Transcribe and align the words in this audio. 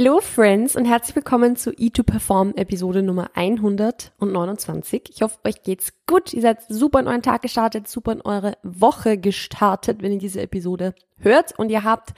Hello 0.00 0.20
Friends 0.20 0.76
und 0.76 0.84
herzlich 0.84 1.16
willkommen 1.16 1.56
zu 1.56 1.70
E2Perform 1.70 2.56
Episode 2.56 3.02
Nummer 3.02 3.30
129. 3.34 5.10
Ich 5.12 5.22
hoffe, 5.22 5.40
euch 5.42 5.64
geht's 5.64 5.92
gut. 6.06 6.32
Ihr 6.32 6.40
seid 6.40 6.60
super 6.68 7.00
in 7.00 7.08
euren 7.08 7.22
Tag 7.22 7.42
gestartet, 7.42 7.88
super 7.88 8.12
in 8.12 8.20
eure 8.20 8.56
Woche 8.62 9.18
gestartet, 9.18 10.00
wenn 10.00 10.12
ihr 10.12 10.20
diese 10.20 10.40
Episode 10.40 10.94
hört 11.18 11.58
und 11.58 11.70
ihr 11.70 11.82
habt 11.82 12.10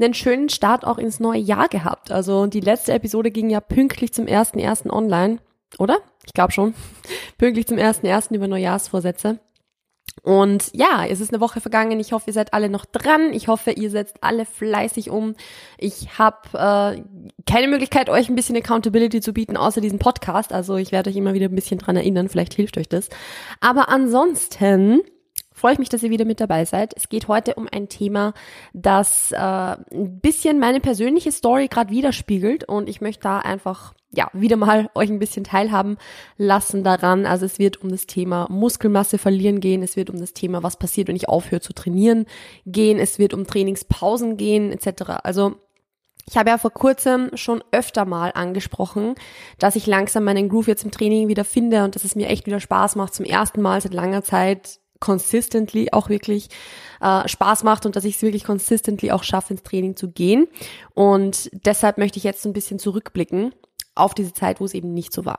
einen 0.00 0.14
schönen 0.14 0.48
Start 0.48 0.84
auch 0.84 0.98
ins 0.98 1.20
neue 1.20 1.38
Jahr 1.38 1.68
gehabt. 1.68 2.10
Also 2.10 2.48
die 2.48 2.58
letzte 2.58 2.92
Episode 2.92 3.30
ging 3.30 3.50
ja 3.50 3.60
pünktlich 3.60 4.12
zum 4.12 4.26
ersten 4.26 4.58
ersten 4.58 4.90
online, 4.90 5.38
oder? 5.78 5.98
Ich 6.26 6.32
glaube 6.32 6.50
schon. 6.50 6.74
pünktlich 7.38 7.68
zum 7.68 7.78
ersten 7.78 8.06
ersten 8.06 8.34
über 8.34 8.48
Neujahrsvorsätze. 8.48 9.38
Und 10.22 10.70
ja, 10.72 11.04
es 11.08 11.20
ist 11.20 11.32
eine 11.32 11.40
Woche 11.40 11.60
vergangen. 11.60 11.98
Ich 12.00 12.12
hoffe, 12.12 12.28
ihr 12.28 12.32
seid 12.32 12.54
alle 12.54 12.68
noch 12.68 12.84
dran. 12.84 13.32
Ich 13.32 13.48
hoffe, 13.48 13.70
ihr 13.70 13.90
setzt 13.90 14.16
alle 14.22 14.44
fleißig 14.44 15.10
um. 15.10 15.34
Ich 15.78 16.18
habe 16.18 16.36
äh, 16.54 17.02
keine 17.46 17.68
Möglichkeit, 17.68 18.08
euch 18.08 18.28
ein 18.28 18.34
bisschen 18.34 18.56
Accountability 18.56 19.20
zu 19.20 19.32
bieten, 19.32 19.56
außer 19.56 19.80
diesem 19.80 19.98
Podcast. 19.98 20.52
Also 20.52 20.76
ich 20.76 20.92
werde 20.92 21.10
euch 21.10 21.16
immer 21.16 21.34
wieder 21.34 21.46
ein 21.46 21.54
bisschen 21.54 21.78
dran 21.78 21.96
erinnern. 21.96 22.28
Vielleicht 22.28 22.54
hilft 22.54 22.78
euch 22.78 22.88
das. 22.88 23.08
Aber 23.60 23.88
ansonsten 23.88 25.02
freue 25.58 25.74
ich 25.74 25.78
mich, 25.78 25.88
dass 25.88 26.02
ihr 26.02 26.10
wieder 26.10 26.24
mit 26.24 26.40
dabei 26.40 26.64
seid. 26.64 26.94
Es 26.96 27.08
geht 27.08 27.28
heute 27.28 27.54
um 27.54 27.68
ein 27.70 27.88
Thema, 27.88 28.32
das 28.72 29.32
äh, 29.32 29.36
ein 29.36 30.20
bisschen 30.20 30.58
meine 30.58 30.80
persönliche 30.80 31.32
Story 31.32 31.68
gerade 31.68 31.90
widerspiegelt 31.90 32.64
und 32.64 32.88
ich 32.88 33.00
möchte 33.00 33.22
da 33.22 33.38
einfach 33.38 33.94
ja, 34.10 34.30
wieder 34.32 34.56
mal 34.56 34.88
euch 34.94 35.10
ein 35.10 35.18
bisschen 35.18 35.44
teilhaben 35.44 35.98
lassen 36.36 36.84
daran. 36.84 37.26
Also 37.26 37.46
es 37.46 37.58
wird 37.58 37.82
um 37.82 37.90
das 37.90 38.06
Thema 38.06 38.46
Muskelmasse 38.50 39.18
verlieren 39.18 39.60
gehen, 39.60 39.82
es 39.82 39.96
wird 39.96 40.10
um 40.10 40.18
das 40.18 40.32
Thema, 40.32 40.62
was 40.62 40.78
passiert, 40.78 41.08
wenn 41.08 41.16
ich 41.16 41.28
aufhöre 41.28 41.60
zu 41.60 41.72
trainieren 41.72 42.26
gehen, 42.66 42.98
es 42.98 43.18
wird 43.18 43.34
um 43.34 43.46
Trainingspausen 43.46 44.36
gehen, 44.36 44.72
etc. 44.72 45.10
Also 45.22 45.56
ich 46.30 46.36
habe 46.36 46.50
ja 46.50 46.58
vor 46.58 46.72
kurzem 46.72 47.30
schon 47.34 47.64
öfter 47.72 48.04
mal 48.04 48.32
angesprochen, 48.34 49.14
dass 49.58 49.76
ich 49.76 49.86
langsam 49.86 50.24
meinen 50.24 50.50
Groove 50.50 50.68
jetzt 50.68 50.84
im 50.84 50.90
Training 50.90 51.28
wieder 51.28 51.44
finde 51.44 51.84
und 51.84 51.94
dass 51.94 52.04
es 52.04 52.16
mir 52.16 52.28
echt 52.28 52.46
wieder 52.46 52.60
Spaß 52.60 52.96
macht, 52.96 53.14
zum 53.14 53.24
ersten 53.24 53.62
Mal 53.62 53.80
seit 53.80 53.94
langer 53.94 54.22
Zeit 54.22 54.78
consistently 55.00 55.88
auch 55.92 56.08
wirklich 56.08 56.48
äh, 57.00 57.26
Spaß 57.28 57.64
macht 57.64 57.86
und 57.86 57.96
dass 57.96 58.04
ich 58.04 58.16
es 58.16 58.22
wirklich 58.22 58.44
consistently 58.44 59.10
auch 59.10 59.22
schaffe, 59.22 59.52
ins 59.52 59.62
Training 59.62 59.96
zu 59.96 60.10
gehen. 60.10 60.48
Und 60.94 61.50
deshalb 61.64 61.98
möchte 61.98 62.18
ich 62.18 62.24
jetzt 62.24 62.44
ein 62.46 62.52
bisschen 62.52 62.78
zurückblicken 62.78 63.54
auf 63.94 64.14
diese 64.14 64.32
Zeit, 64.32 64.60
wo 64.60 64.64
es 64.64 64.74
eben 64.74 64.94
nicht 64.94 65.12
so 65.12 65.24
war. 65.24 65.38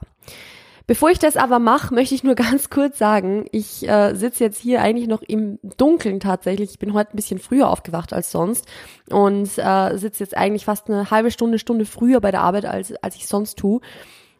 Bevor 0.90 1.12
ich 1.12 1.20
das 1.20 1.38
aber 1.38 1.60
mache, 1.60 1.94
möchte 1.94 2.16
ich 2.16 2.24
nur 2.24 2.34
ganz 2.50 2.72
kurz 2.72 2.98
sagen, 2.98 3.46
ich 3.52 3.88
äh, 3.88 4.16
sitze 4.16 4.44
jetzt 4.44 4.60
hier 4.60 4.82
eigentlich 4.82 5.08
noch 5.08 5.22
im 5.22 5.60
Dunkeln 5.78 6.20
tatsächlich. 6.20 6.72
Ich 6.72 6.80
bin 6.80 6.94
heute 6.94 7.14
ein 7.14 7.16
bisschen 7.16 7.38
früher 7.38 7.70
aufgewacht 7.70 8.12
als 8.12 8.32
sonst 8.32 8.66
und 9.10 9.50
äh, 9.58 9.98
sitze 9.98 10.24
jetzt 10.24 10.36
eigentlich 10.36 10.66
fast 10.66 10.90
eine 10.90 11.12
halbe 11.12 11.30
Stunde, 11.30 11.60
Stunde 11.60 11.86
früher 11.86 12.22
bei 12.22 12.32
der 12.32 12.42
Arbeit, 12.42 12.66
als, 12.66 12.92
als 13.04 13.16
ich 13.16 13.28
sonst 13.28 13.60
tue. 13.60 13.82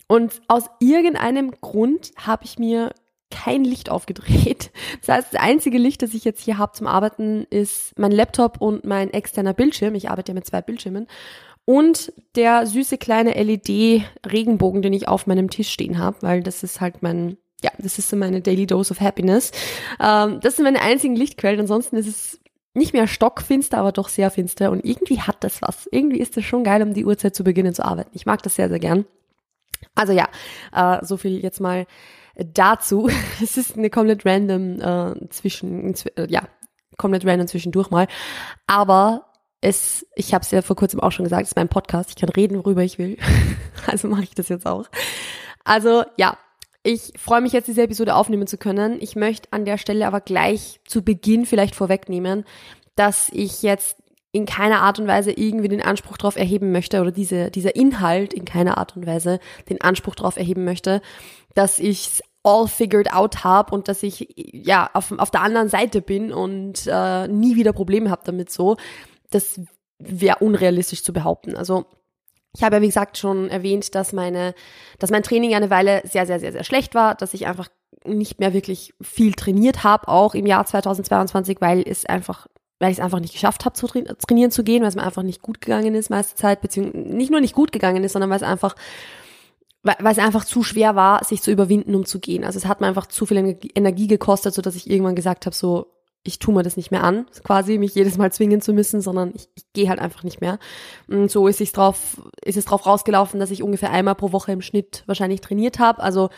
Und 0.08 0.42
aus 0.48 0.64
irgendeinem 0.80 1.52
Grund 1.62 2.14
habe 2.18 2.46
ich 2.46 2.58
mir 2.58 2.96
kein 3.32 3.64
Licht 3.64 3.90
aufgedreht. 3.90 4.72
Das 5.02 5.16
heißt, 5.16 5.34
das 5.34 5.42
einzige 5.42 5.78
Licht, 5.78 6.02
das 6.02 6.14
ich 6.14 6.26
jetzt 6.26 6.44
hier 6.44 6.58
habe 6.58 6.74
zum 6.74 6.88
Arbeiten, 6.88 7.46
ist 7.50 7.98
mein 7.98 8.12
Laptop 8.12 8.60
und 8.60 8.86
mein 8.86 9.12
externer 9.12 9.54
Bildschirm. 9.54 9.96
Ich 9.96 10.10
arbeite 10.10 10.32
ja 10.32 10.34
mit 10.34 10.46
zwei 10.46 10.62
Bildschirmen 10.62 11.08
und 11.70 12.12
der 12.36 12.66
süße 12.66 12.98
kleine 12.98 13.34
LED-Regenbogen, 13.34 14.82
den 14.82 14.92
ich 14.92 15.08
auf 15.08 15.28
meinem 15.28 15.52
Tisch 15.52 15.70
stehen 15.70 16.00
habe, 16.00 16.18
weil 16.22 16.42
das 16.42 16.64
ist 16.64 16.82
halt 16.82 17.04
mein, 17.04 17.38
ja, 17.62 17.70
das 17.78 18.00
ist 18.00 18.10
so 18.10 18.16
meine 18.16 18.42
Daily 18.42 18.66
Dose 18.66 18.92
of 18.92 19.00
Happiness. 19.00 19.52
Ähm, 20.00 20.40
das 20.42 20.56
sind 20.56 20.66
meine 20.66 20.82
einzigen 20.82 21.16
Lichtquellen. 21.16 21.60
Ansonsten 21.60 21.96
ist 21.98 22.08
es 22.08 22.40
nicht 22.74 22.94
mehr 22.94 23.06
stockfinster, 23.06 23.78
aber 23.78 23.92
doch 23.92 24.10
sehr 24.10 24.32
finster. 24.32 24.72
Und 24.72 24.84
irgendwie 24.84 25.22
hat 25.22 25.44
das 25.44 25.62
was. 25.62 25.88
Irgendwie 25.92 26.20
ist 26.20 26.36
es 26.38 26.46
schon 26.46 26.64
geil, 26.64 26.82
um 26.82 26.96
die 26.96 27.06
Uhrzeit 27.06 27.36
zu 27.36 27.44
beginnen 27.44 27.76
zu 27.76 27.86
arbeiten. 27.86 28.10
Ich 28.14 28.26
mag 28.26 28.42
das 28.42 28.56
sehr, 28.56 28.70
sehr 28.70 28.80
gern. 28.80 29.06
Also 29.94 30.12
ja, 30.12 30.28
äh, 30.74 31.06
so 31.06 31.18
viel 31.18 31.38
jetzt 31.38 31.62
mal 31.62 31.86
dazu. 32.54 33.10
Es 33.42 33.58
ist 33.58 33.78
eine 33.78 33.90
komplett 33.90 34.26
random 34.26 34.82
äh, 34.82 35.30
zwischen, 35.30 35.94
äh, 36.16 36.28
ja, 36.30 36.48
komplett 36.98 37.26
random 37.26 37.48
zwischendurch 37.48 37.90
mal. 37.90 38.08
Aber 38.68 39.26
es, 39.62 40.06
ich 40.16 40.34
habe 40.34 40.44
es 40.44 40.52
ja 40.52 40.62
vor 40.62 40.76
kurzem 40.76 41.00
auch 41.00 41.12
schon 41.12 41.26
gesagt, 41.26 41.44
es 41.44 41.50
ist 41.50 41.56
mein 41.56 41.70
Podcast, 41.70 42.10
ich 42.12 42.16
kann 42.16 42.30
reden, 42.30 42.58
worüber 42.58 42.84
ich 42.84 42.98
will. 42.98 43.18
also 43.88 44.08
mache 44.08 44.24
ich 44.24 44.36
das 44.36 44.50
jetzt 44.50 44.66
auch. 44.66 44.86
Also 45.64 46.04
ja, 46.18 46.38
ich 46.84 47.14
freue 47.18 47.42
mich 47.42 47.52
jetzt, 47.52 47.68
diese 47.68 47.84
Episode 47.84 48.16
aufnehmen 48.16 48.48
zu 48.48 48.58
können. 48.58 48.98
Ich 49.02 49.16
möchte 49.16 49.50
an 49.52 49.66
der 49.66 49.78
Stelle 49.78 50.08
aber 50.08 50.22
gleich 50.22 50.80
zu 50.86 51.04
Beginn 51.04 51.46
vielleicht 51.46 51.76
vorwegnehmen, 51.76 52.46
dass 52.96 53.30
ich 53.32 53.62
jetzt 53.62 53.99
in 54.32 54.46
keiner 54.46 54.82
Art 54.82 55.00
und 55.00 55.08
Weise 55.08 55.32
irgendwie 55.32 55.68
den 55.68 55.82
Anspruch 55.82 56.18
darauf 56.18 56.36
erheben 56.36 56.72
möchte 56.72 57.02
oder 57.02 57.12
diese, 57.12 57.50
dieser 57.50 57.76
Inhalt 57.76 58.34
in 58.34 58.46
keiner 58.46 58.78
Art 58.78 58.96
und 58.96 59.08
Weise 59.08 59.40
den 59.70 59.82
Anspruch 59.82 60.16
darauf 60.16 60.38
erheben 60.38 60.66
möchte, 60.66 61.02
dass 61.56 61.80
ich 61.80 62.22
all 62.44 62.68
figured 62.68 63.12
out 63.12 63.44
habe 63.44 63.74
und 63.74 63.88
dass 63.88 64.04
ich 64.04 64.34
ja 64.36 64.90
auf, 64.94 65.12
auf 65.18 65.32
der 65.32 65.42
anderen 65.42 65.68
Seite 65.68 66.02
bin 66.02 66.32
und 66.32 66.88
äh, 66.88 67.28
nie 67.28 67.56
wieder 67.56 67.74
Probleme 67.74 68.10
habe 68.10 68.22
damit 68.24 68.52
so 68.52 68.78
das 69.30 69.62
wäre 70.00 70.38
unrealistisch 70.40 71.04
zu 71.04 71.14
behaupten. 71.14 71.56
Also 71.56 71.86
ich 72.56 72.64
habe 72.64 72.78
ja, 72.78 72.82
wie 72.82 72.88
gesagt, 72.88 73.18
schon 73.18 73.50
erwähnt, 73.50 73.94
dass 73.94 74.12
meine, 74.12 74.56
dass 74.98 75.12
mein 75.12 75.24
Training 75.24 75.54
eine 75.54 75.70
Weile 75.70 76.02
sehr, 76.06 76.26
sehr, 76.26 76.40
sehr, 76.40 76.52
sehr 76.52 76.64
schlecht 76.64 76.96
war, 76.96 77.16
dass 77.16 77.34
ich 77.34 77.46
einfach 77.46 77.70
nicht 78.06 78.40
mehr 78.40 78.54
wirklich 78.54 78.94
viel 79.02 79.34
trainiert 79.34 79.84
habe, 79.84 80.08
auch 80.08 80.34
im 80.34 80.46
Jahr 80.46 80.66
2022, 80.66 81.62
weil 81.62 81.84
es 81.86 82.06
einfach, 82.06 82.48
weil 82.80 82.92
ich 82.92 82.98
es 82.98 83.04
einfach 83.04 83.20
nicht 83.20 83.34
geschafft 83.34 83.66
habe, 83.66 83.76
zu 83.76 83.88
trainieren 83.88 84.52
zu 84.52 84.64
gehen, 84.64 84.82
weil 84.82 84.90
es 84.90 84.96
mir 84.96 85.04
einfach 85.04 85.24
nicht 85.24 85.42
gut 85.42 85.62
gegangen 85.62 85.96
ist 85.96 86.10
meiste 86.10 86.36
Zeit, 86.36 86.62
beziehungsweise 86.62 86.98
nicht 86.98 87.32
nur 87.32 87.42
nicht 87.42 87.54
gut 87.54 87.72
gegangen 87.72 88.04
ist, 88.04 88.14
sondern 88.14 88.30
weil 88.30 88.38
es 88.38 88.44
einfach, 88.44 88.76
weil, 89.84 89.96
es 90.12 90.20
einfach 90.20 90.46
zu 90.46 90.64
schwer 90.64 90.96
war, 90.96 91.24
sich 91.24 91.42
zu 91.42 91.52
überwinden, 91.52 91.94
um 91.96 92.06
zu 92.06 92.20
gehen. 92.20 92.44
Also 92.44 92.58
es 92.58 92.66
hat 92.66 92.82
mir 92.82 92.88
einfach 92.88 93.08
zu 93.08 93.26
viel 93.26 93.58
Energie 93.76 94.08
gekostet, 94.08 94.54
so 94.54 94.62
dass 94.62 94.76
ich 94.76 94.90
irgendwann 94.90 95.16
gesagt 95.16 95.46
habe, 95.46 95.56
so 95.56 95.88
ich 96.24 96.40
tue 96.40 96.54
mir 96.54 96.64
das 96.64 96.78
nicht 96.78 96.92
mehr 96.92 97.04
an, 97.04 97.26
quasi 97.44 97.78
mich 97.78 97.96
jedes 97.96 98.18
Mal 98.18 98.32
zwingen 98.32 98.62
zu 98.62 98.74
müssen, 98.74 99.02
sondern 99.02 99.32
ich, 99.36 99.48
ich 99.56 99.72
gehe 99.74 99.90
halt 99.90 100.00
einfach 100.00 100.24
nicht 100.24 100.42
mehr. 100.42 100.60
Und 101.08 101.32
so 101.32 101.48
ist 101.48 101.62
es 101.62 101.72
drauf, 101.72 102.22
ist 102.44 102.58
es 102.58 102.66
drauf 102.66 102.86
rausgelaufen, 102.86 103.40
dass 103.40 103.52
ich 103.52 103.64
ungefähr 103.64 103.92
einmal 103.92 104.16
pro 104.16 104.32
Woche 104.34 104.52
im 104.52 104.62
Schnitt 104.62 105.04
wahrscheinlich 105.06 105.42
trainiert 105.42 105.80
habe. 105.80 106.04
Also 106.04 106.30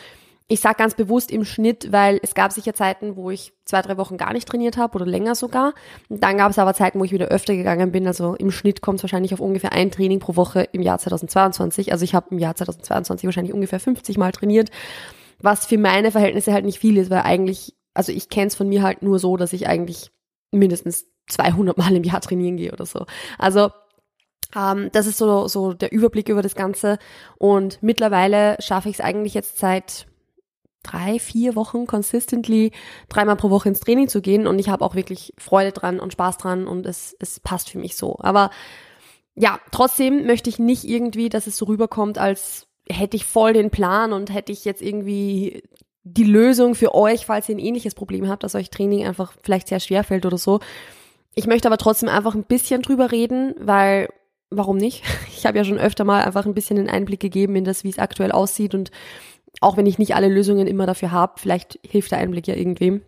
ich 0.52 0.60
sage 0.60 0.76
ganz 0.76 0.94
bewusst 0.94 1.30
im 1.30 1.44
Schnitt, 1.44 1.92
weil 1.92 2.20
es 2.22 2.34
gab 2.34 2.52
sicher 2.52 2.74
Zeiten, 2.74 3.16
wo 3.16 3.30
ich 3.30 3.52
zwei, 3.64 3.82
drei 3.82 3.96
Wochen 3.96 4.16
gar 4.16 4.32
nicht 4.32 4.46
trainiert 4.46 4.76
habe 4.76 4.96
oder 4.96 5.06
länger 5.06 5.34
sogar. 5.34 5.72
Und 6.08 6.22
dann 6.22 6.36
gab 6.36 6.50
es 6.50 6.58
aber 6.58 6.74
Zeiten, 6.74 7.00
wo 7.00 7.04
ich 7.04 7.12
wieder 7.12 7.28
öfter 7.28 7.56
gegangen 7.56 7.92
bin. 7.92 8.06
Also 8.06 8.34
im 8.34 8.50
Schnitt 8.50 8.82
kommt 8.82 8.98
es 8.98 9.02
wahrscheinlich 9.02 9.32
auf 9.32 9.40
ungefähr 9.40 9.72
ein 9.72 9.90
Training 9.90 10.18
pro 10.18 10.36
Woche 10.36 10.68
im 10.72 10.82
Jahr 10.82 10.98
2022. 10.98 11.92
Also 11.92 12.04
ich 12.04 12.14
habe 12.14 12.26
im 12.30 12.38
Jahr 12.38 12.54
2022 12.54 13.26
wahrscheinlich 13.26 13.54
ungefähr 13.54 13.80
50 13.80 14.18
Mal 14.18 14.32
trainiert, 14.32 14.70
was 15.40 15.66
für 15.66 15.78
meine 15.78 16.10
Verhältnisse 16.10 16.52
halt 16.52 16.64
nicht 16.64 16.78
viel 16.78 16.98
ist, 16.98 17.10
weil 17.10 17.22
eigentlich 17.22 17.74
also 17.94 18.12
ich 18.12 18.28
kenne 18.28 18.46
es 18.46 18.54
von 18.54 18.68
mir 18.68 18.82
halt 18.82 19.02
nur 19.02 19.18
so, 19.18 19.36
dass 19.36 19.52
ich 19.52 19.66
eigentlich 19.66 20.10
mindestens 20.50 21.06
200 21.28 21.76
Mal 21.78 21.94
im 21.96 22.04
Jahr 22.04 22.20
trainieren 22.20 22.56
gehe 22.56 22.72
oder 22.72 22.86
so. 22.86 23.06
Also 23.38 23.70
ähm, 24.56 24.90
das 24.92 25.06
ist 25.06 25.18
so, 25.18 25.48
so 25.48 25.72
der 25.72 25.92
Überblick 25.92 26.28
über 26.28 26.42
das 26.42 26.54
Ganze. 26.54 26.98
Und 27.38 27.82
mittlerweile 27.82 28.56
schaffe 28.60 28.88
ich 28.88 28.96
es 28.96 29.00
eigentlich 29.00 29.34
jetzt 29.34 29.58
seit 29.58 30.06
drei, 30.82 31.18
vier 31.18 31.54
Wochen 31.56 31.86
consistently 31.86 32.72
dreimal 33.08 33.36
pro 33.36 33.50
Woche 33.50 33.68
ins 33.68 33.80
Training 33.80 34.08
zu 34.08 34.20
gehen. 34.20 34.46
Und 34.46 34.58
ich 34.58 34.68
habe 34.68 34.84
auch 34.84 34.94
wirklich 34.94 35.32
Freude 35.38 35.72
dran 35.72 36.00
und 36.00 36.12
Spaß 36.12 36.38
dran 36.38 36.66
und 36.66 36.86
es, 36.86 37.16
es 37.18 37.40
passt 37.40 37.70
für 37.70 37.78
mich 37.78 37.96
so. 37.96 38.16
Aber 38.20 38.50
ja, 39.34 39.58
trotzdem 39.70 40.26
möchte 40.26 40.50
ich 40.50 40.58
nicht 40.58 40.84
irgendwie, 40.84 41.28
dass 41.28 41.46
es 41.46 41.56
so 41.56 41.66
rüberkommt, 41.66 42.18
als 42.18 42.66
hätte 42.88 43.16
ich 43.16 43.24
voll 43.24 43.52
den 43.52 43.70
Plan 43.70 44.12
und 44.12 44.32
hätte 44.32 44.52
ich 44.52 44.64
jetzt 44.64 44.82
irgendwie 44.82 45.62
die 46.04 46.24
Lösung 46.24 46.74
für 46.74 46.94
euch, 46.94 47.26
falls 47.26 47.48
ihr 47.48 47.54
ein 47.54 47.60
ähnliches 47.60 47.94
Problem 47.94 48.28
habt, 48.28 48.42
dass 48.42 48.54
euch 48.54 48.70
Training 48.70 49.06
einfach 49.06 49.32
vielleicht 49.42 49.68
sehr 49.68 49.80
schwer 49.80 50.04
fällt 50.04 50.26
oder 50.26 50.38
so. 50.38 50.60
Ich 51.34 51.46
möchte 51.46 51.68
aber 51.68 51.78
trotzdem 51.78 52.08
einfach 52.08 52.34
ein 52.34 52.44
bisschen 52.44 52.82
drüber 52.82 53.12
reden, 53.12 53.54
weil 53.58 54.08
warum 54.50 54.76
nicht? 54.76 55.02
Ich 55.42 55.46
habe 55.46 55.58
ja 55.58 55.64
schon 55.64 55.78
öfter 55.78 56.04
mal 56.04 56.22
einfach 56.22 56.46
ein 56.46 56.54
bisschen 56.54 56.76
den 56.76 56.88
Einblick 56.88 57.18
gegeben 57.18 57.56
in 57.56 57.64
das, 57.64 57.82
wie 57.82 57.90
es 57.90 57.98
aktuell 57.98 58.30
aussieht 58.30 58.76
und 58.76 58.92
auch 59.60 59.76
wenn 59.76 59.86
ich 59.86 59.98
nicht 59.98 60.14
alle 60.14 60.28
Lösungen 60.28 60.66
immer 60.66 60.86
dafür 60.86 61.12
habe, 61.12 61.34
vielleicht 61.36 61.78
hilft 61.86 62.10
der 62.10 62.18
Einblick 62.18 62.46
ja 62.46 62.54
irgendwem. 62.54 63.02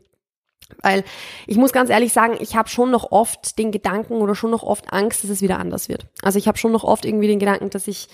Weil 0.83 1.05
ich 1.47 1.57
muss 1.57 1.73
ganz 1.73 1.91
ehrlich 1.91 2.13
sagen, 2.13 2.37
ich 2.41 2.57
habe 2.57 2.69
schon 2.69 2.91
noch 2.91 3.13
oft 3.13 3.59
den 3.59 3.71
Gedanken 3.71 4.15
oder 4.15 4.35
schon 4.35 4.51
noch 4.51 4.63
oft 4.63 4.93
Angst, 4.93 5.23
dass 5.23 5.31
es 5.31 5.43
wieder 5.43 5.59
anders 5.59 5.89
wird. 5.89 6.07
Also 6.23 6.39
ich 6.39 6.49
habe 6.49 6.59
schon 6.59 6.73
noch 6.73 6.85
oft 6.85 7.05
irgendwie 7.05 7.29
den 7.29 7.39
Gedanken, 7.39 7.71
dass 7.71 7.87
ich 7.87 8.09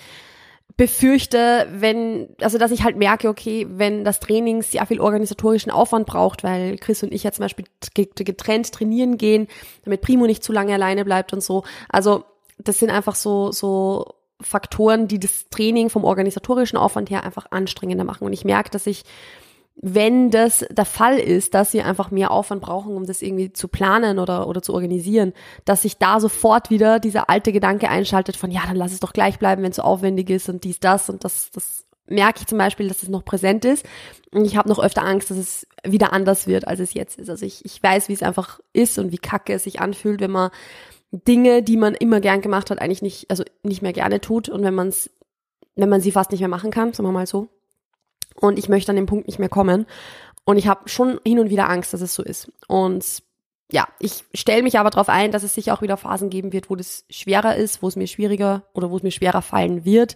befürchte, 0.77 1.67
wenn, 1.71 2.29
also 2.41 2.57
dass 2.57 2.71
ich 2.71 2.83
halt 2.83 2.97
merke, 2.97 3.29
okay, 3.29 3.67
wenn 3.69 4.03
das 4.03 4.19
Training 4.19 4.61
sehr 4.61 4.85
viel 4.85 4.99
organisatorischen 4.99 5.71
Aufwand 5.71 6.07
braucht, 6.07 6.43
weil 6.43 6.77
Chris 6.77 7.03
und 7.03 7.13
ich 7.13 7.23
ja 7.23 7.31
zum 7.31 7.43
Beispiel 7.43 7.65
getrennt 7.93 8.71
trainieren 8.71 9.17
gehen, 9.17 9.47
damit 9.83 10.01
Primo 10.01 10.25
nicht 10.25 10.43
zu 10.43 10.51
lange 10.51 10.73
alleine 10.73 11.05
bleibt 11.05 11.33
und 11.33 11.43
so. 11.43 11.63
Also 11.89 12.23
das 12.57 12.79
sind 12.79 12.89
einfach 12.89 13.15
so, 13.15 13.51
so 13.51 14.15
Faktoren, 14.41 15.07
die 15.07 15.19
das 15.19 15.49
Training 15.49 15.89
vom 15.89 16.03
organisatorischen 16.03 16.77
Aufwand 16.77 17.09
her 17.09 17.23
einfach 17.23 17.47
anstrengender 17.51 18.03
machen. 18.03 18.25
Und 18.25 18.33
ich 18.33 18.45
merke, 18.45 18.69
dass 18.69 18.87
ich 18.87 19.03
wenn 19.75 20.29
das 20.29 20.65
der 20.69 20.85
Fall 20.85 21.17
ist, 21.17 21.53
dass 21.53 21.71
sie 21.71 21.81
einfach 21.81 22.11
mehr 22.11 22.31
Aufwand 22.31 22.61
brauchen, 22.61 22.95
um 22.95 23.05
das 23.05 23.21
irgendwie 23.21 23.51
zu 23.51 23.67
planen 23.67 24.19
oder, 24.19 24.47
oder 24.47 24.61
zu 24.61 24.73
organisieren, 24.73 25.33
dass 25.65 25.83
sich 25.83 25.97
da 25.97 26.19
sofort 26.19 26.69
wieder 26.69 26.99
dieser 26.99 27.29
alte 27.29 27.51
Gedanke 27.51 27.89
einschaltet 27.89 28.37
von, 28.37 28.51
ja, 28.51 28.61
dann 28.67 28.75
lass 28.75 28.91
es 28.91 28.99
doch 28.99 29.13
gleich 29.13 29.39
bleiben, 29.39 29.63
wenn 29.63 29.71
es 29.71 29.77
so 29.77 29.81
aufwendig 29.81 30.29
ist 30.29 30.49
und 30.49 30.63
dies, 30.65 30.79
das 30.79 31.09
und 31.09 31.23
das, 31.23 31.49
das 31.51 31.85
merke 32.05 32.41
ich 32.41 32.47
zum 32.47 32.57
Beispiel, 32.57 32.89
dass 32.89 33.01
es 33.01 33.09
noch 33.09 33.25
präsent 33.25 33.65
ist 33.65 33.85
und 34.31 34.45
ich 34.45 34.57
habe 34.57 34.69
noch 34.69 34.79
öfter 34.79 35.03
Angst, 35.03 35.31
dass 35.31 35.37
es 35.37 35.67
wieder 35.83 36.13
anders 36.13 36.45
wird, 36.45 36.67
als 36.67 36.79
es 36.79 36.93
jetzt 36.93 37.17
ist. 37.17 37.29
Also 37.29 37.45
ich, 37.45 37.65
ich 37.65 37.81
weiß, 37.81 38.09
wie 38.09 38.13
es 38.13 38.23
einfach 38.23 38.59
ist 38.73 38.99
und 38.99 39.11
wie 39.11 39.17
kacke 39.17 39.53
es 39.53 39.63
sich 39.63 39.79
anfühlt, 39.79 40.19
wenn 40.19 40.31
man 40.31 40.51
Dinge, 41.11 41.61
die 41.61 41.77
man 41.77 41.93
immer 41.93 42.21
gern 42.21 42.41
gemacht 42.41 42.69
hat, 42.69 42.81
eigentlich 42.81 43.01
nicht, 43.01 43.29
also 43.29 43.43
nicht 43.63 43.81
mehr 43.81 43.93
gerne 43.93 44.21
tut 44.21 44.49
und 44.49 44.63
wenn 44.63 44.73
man 44.73 44.87
es, 44.87 45.09
wenn 45.75 45.89
man 45.89 46.01
sie 46.01 46.11
fast 46.11 46.31
nicht 46.31 46.39
mehr 46.39 46.49
machen 46.49 46.71
kann, 46.71 46.93
sagen 46.93 47.07
wir 47.07 47.13
mal 47.13 47.27
so. 47.27 47.49
Und 48.35 48.57
ich 48.57 48.69
möchte 48.69 48.91
an 48.91 48.95
dem 48.95 49.05
Punkt 49.05 49.27
nicht 49.27 49.39
mehr 49.39 49.49
kommen. 49.49 49.85
Und 50.45 50.57
ich 50.57 50.67
habe 50.67 50.89
schon 50.89 51.19
hin 51.25 51.39
und 51.39 51.49
wieder 51.49 51.69
Angst, 51.69 51.93
dass 51.93 52.01
es 52.01 52.15
so 52.15 52.23
ist. 52.23 52.51
Und 52.67 53.23
ja, 53.71 53.87
ich 53.99 54.23
stelle 54.33 54.63
mich 54.63 54.79
aber 54.79 54.89
darauf 54.89 55.09
ein, 55.09 55.31
dass 55.31 55.43
es 55.43 55.53
sicher 55.53 55.73
auch 55.73 55.81
wieder 55.81 55.97
Phasen 55.97 56.29
geben 56.29 56.51
wird, 56.51 56.69
wo 56.69 56.75
das 56.75 57.05
schwerer 57.09 57.55
ist, 57.55 57.81
wo 57.81 57.87
es 57.87 57.95
mir 57.95 58.07
schwieriger 58.07 58.63
oder 58.73 58.89
wo 58.89 58.97
es 58.97 59.03
mir 59.03 59.11
schwerer 59.11 59.41
fallen 59.41 59.85
wird, 59.85 60.15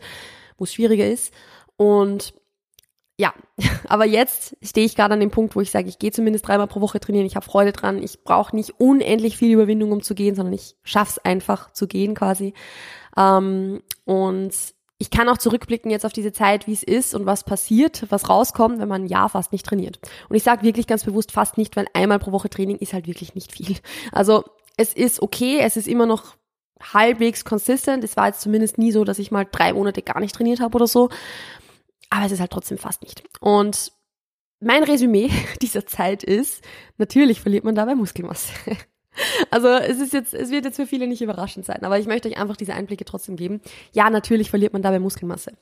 wo 0.58 0.64
es 0.64 0.74
schwieriger 0.74 1.08
ist. 1.08 1.34
Und 1.78 2.34
ja, 3.18 3.34
aber 3.88 4.06
jetzt 4.06 4.58
stehe 4.62 4.86
ich 4.86 4.96
gerade 4.96 5.14
an 5.14 5.20
dem 5.20 5.32
Punkt, 5.32 5.56
wo 5.56 5.62
ich 5.62 5.72
sage, 5.72 5.88
ich 5.88 6.00
gehe 6.00 6.12
zumindest 6.12 6.48
dreimal 6.48 6.68
pro 6.68 6.82
Woche 6.82 7.00
trainieren, 7.00 7.26
ich 7.26 7.36
habe 7.36 7.46
Freude 7.46 7.72
dran, 7.72 8.02
ich 8.02 8.24
brauche 8.24 8.56
nicht 8.56 8.80
unendlich 8.80 9.38
viel 9.38 9.52
Überwindung, 9.52 9.92
um 9.92 10.02
zu 10.02 10.16
gehen, 10.16 10.36
sondern 10.36 10.54
ich 10.54 10.76
schaff's 10.84 11.20
einfach 11.20 11.72
zu 11.72 11.88
gehen 11.88 12.16
quasi. 12.16 12.54
Ähm, 13.18 13.82
und 14.04 14.54
ich 14.98 15.10
kann 15.10 15.28
auch 15.28 15.38
zurückblicken 15.38 15.92
jetzt 15.92 16.06
auf 16.06 16.14
diese 16.14 16.32
Zeit, 16.32 16.68
wie 16.68 16.74
es 16.74 16.84
ist 16.84 17.14
und 17.16 17.26
was 17.26 17.44
passiert, 17.44 18.06
was 18.10 18.30
rauskommt, 18.30 18.80
wenn 18.80 18.88
man 18.88 19.04
ein 19.04 19.08
Jahr 19.08 19.30
fast 19.30 19.52
nicht 19.52 19.66
trainiert. 19.66 20.00
Und 20.30 20.36
ich 20.36 20.44
sage 20.44 20.64
wirklich 20.64 20.88
ganz 20.88 21.04
bewusst 21.04 21.32
fast 21.32 21.58
nicht, 21.58 21.76
weil 21.76 21.88
einmal 21.94 22.20
pro 22.20 22.32
Woche 22.32 22.50
Training 22.50 22.78
ist 22.78 22.94
halt 22.94 23.08
wirklich 23.08 23.36
nicht 23.36 23.52
viel. 23.52 23.78
Also 24.12 24.46
es 24.78 24.94
ist 24.94 25.22
okay, 25.22 25.60
es 25.60 25.76
ist 25.76 25.88
immer 25.88 26.06
noch 26.06 26.38
halbwegs 26.82 27.44
consistent. 27.46 28.04
Es 28.04 28.16
war 28.16 28.28
jetzt 28.28 28.42
zumindest 28.42 28.78
nie 28.78 28.92
so, 28.92 29.04
dass 29.04 29.20
ich 29.20 29.32
mal 29.32 29.46
drei 29.50 29.74
Monate 29.74 30.02
gar 30.02 30.20
nicht 30.20 30.36
trainiert 30.36 30.60
habe 30.60 30.76
oder 30.76 30.88
so. 30.88 31.10
Aber 32.10 32.26
es 32.26 32.32
ist 32.32 32.40
halt 32.40 32.52
trotzdem 32.52 32.78
fast 32.78 33.02
nicht. 33.04 33.24
Und 33.40 33.92
mein 34.60 34.84
Resümee 34.84 35.30
dieser 35.62 35.86
Zeit 35.86 36.24
ist, 36.24 36.64
natürlich 36.98 37.42
verliert 37.42 37.64
man 37.64 37.76
dabei 37.76 37.96
Muskelmasse. 37.96 38.54
Also 39.50 39.70
es 39.70 40.02
ist 40.02 40.12
jetzt, 40.12 40.34
es 40.34 40.52
wird 40.52 40.66
jetzt 40.66 40.76
für 40.76 40.86
viele 40.86 41.08
nicht 41.08 41.22
überraschend 41.22 41.66
sein, 41.66 41.84
aber 41.84 41.98
ich 41.98 42.06
möchte 42.06 42.28
euch 42.28 42.38
einfach 42.38 42.58
diese 42.58 42.74
Einblicke 42.74 43.06
trotzdem 43.06 43.38
geben. 43.38 43.62
Ja, 43.94 44.10
natürlich 44.10 44.50
verliert 44.50 44.74
man 44.74 44.82
dabei 44.82 45.00
Muskelmasse. 45.00 45.54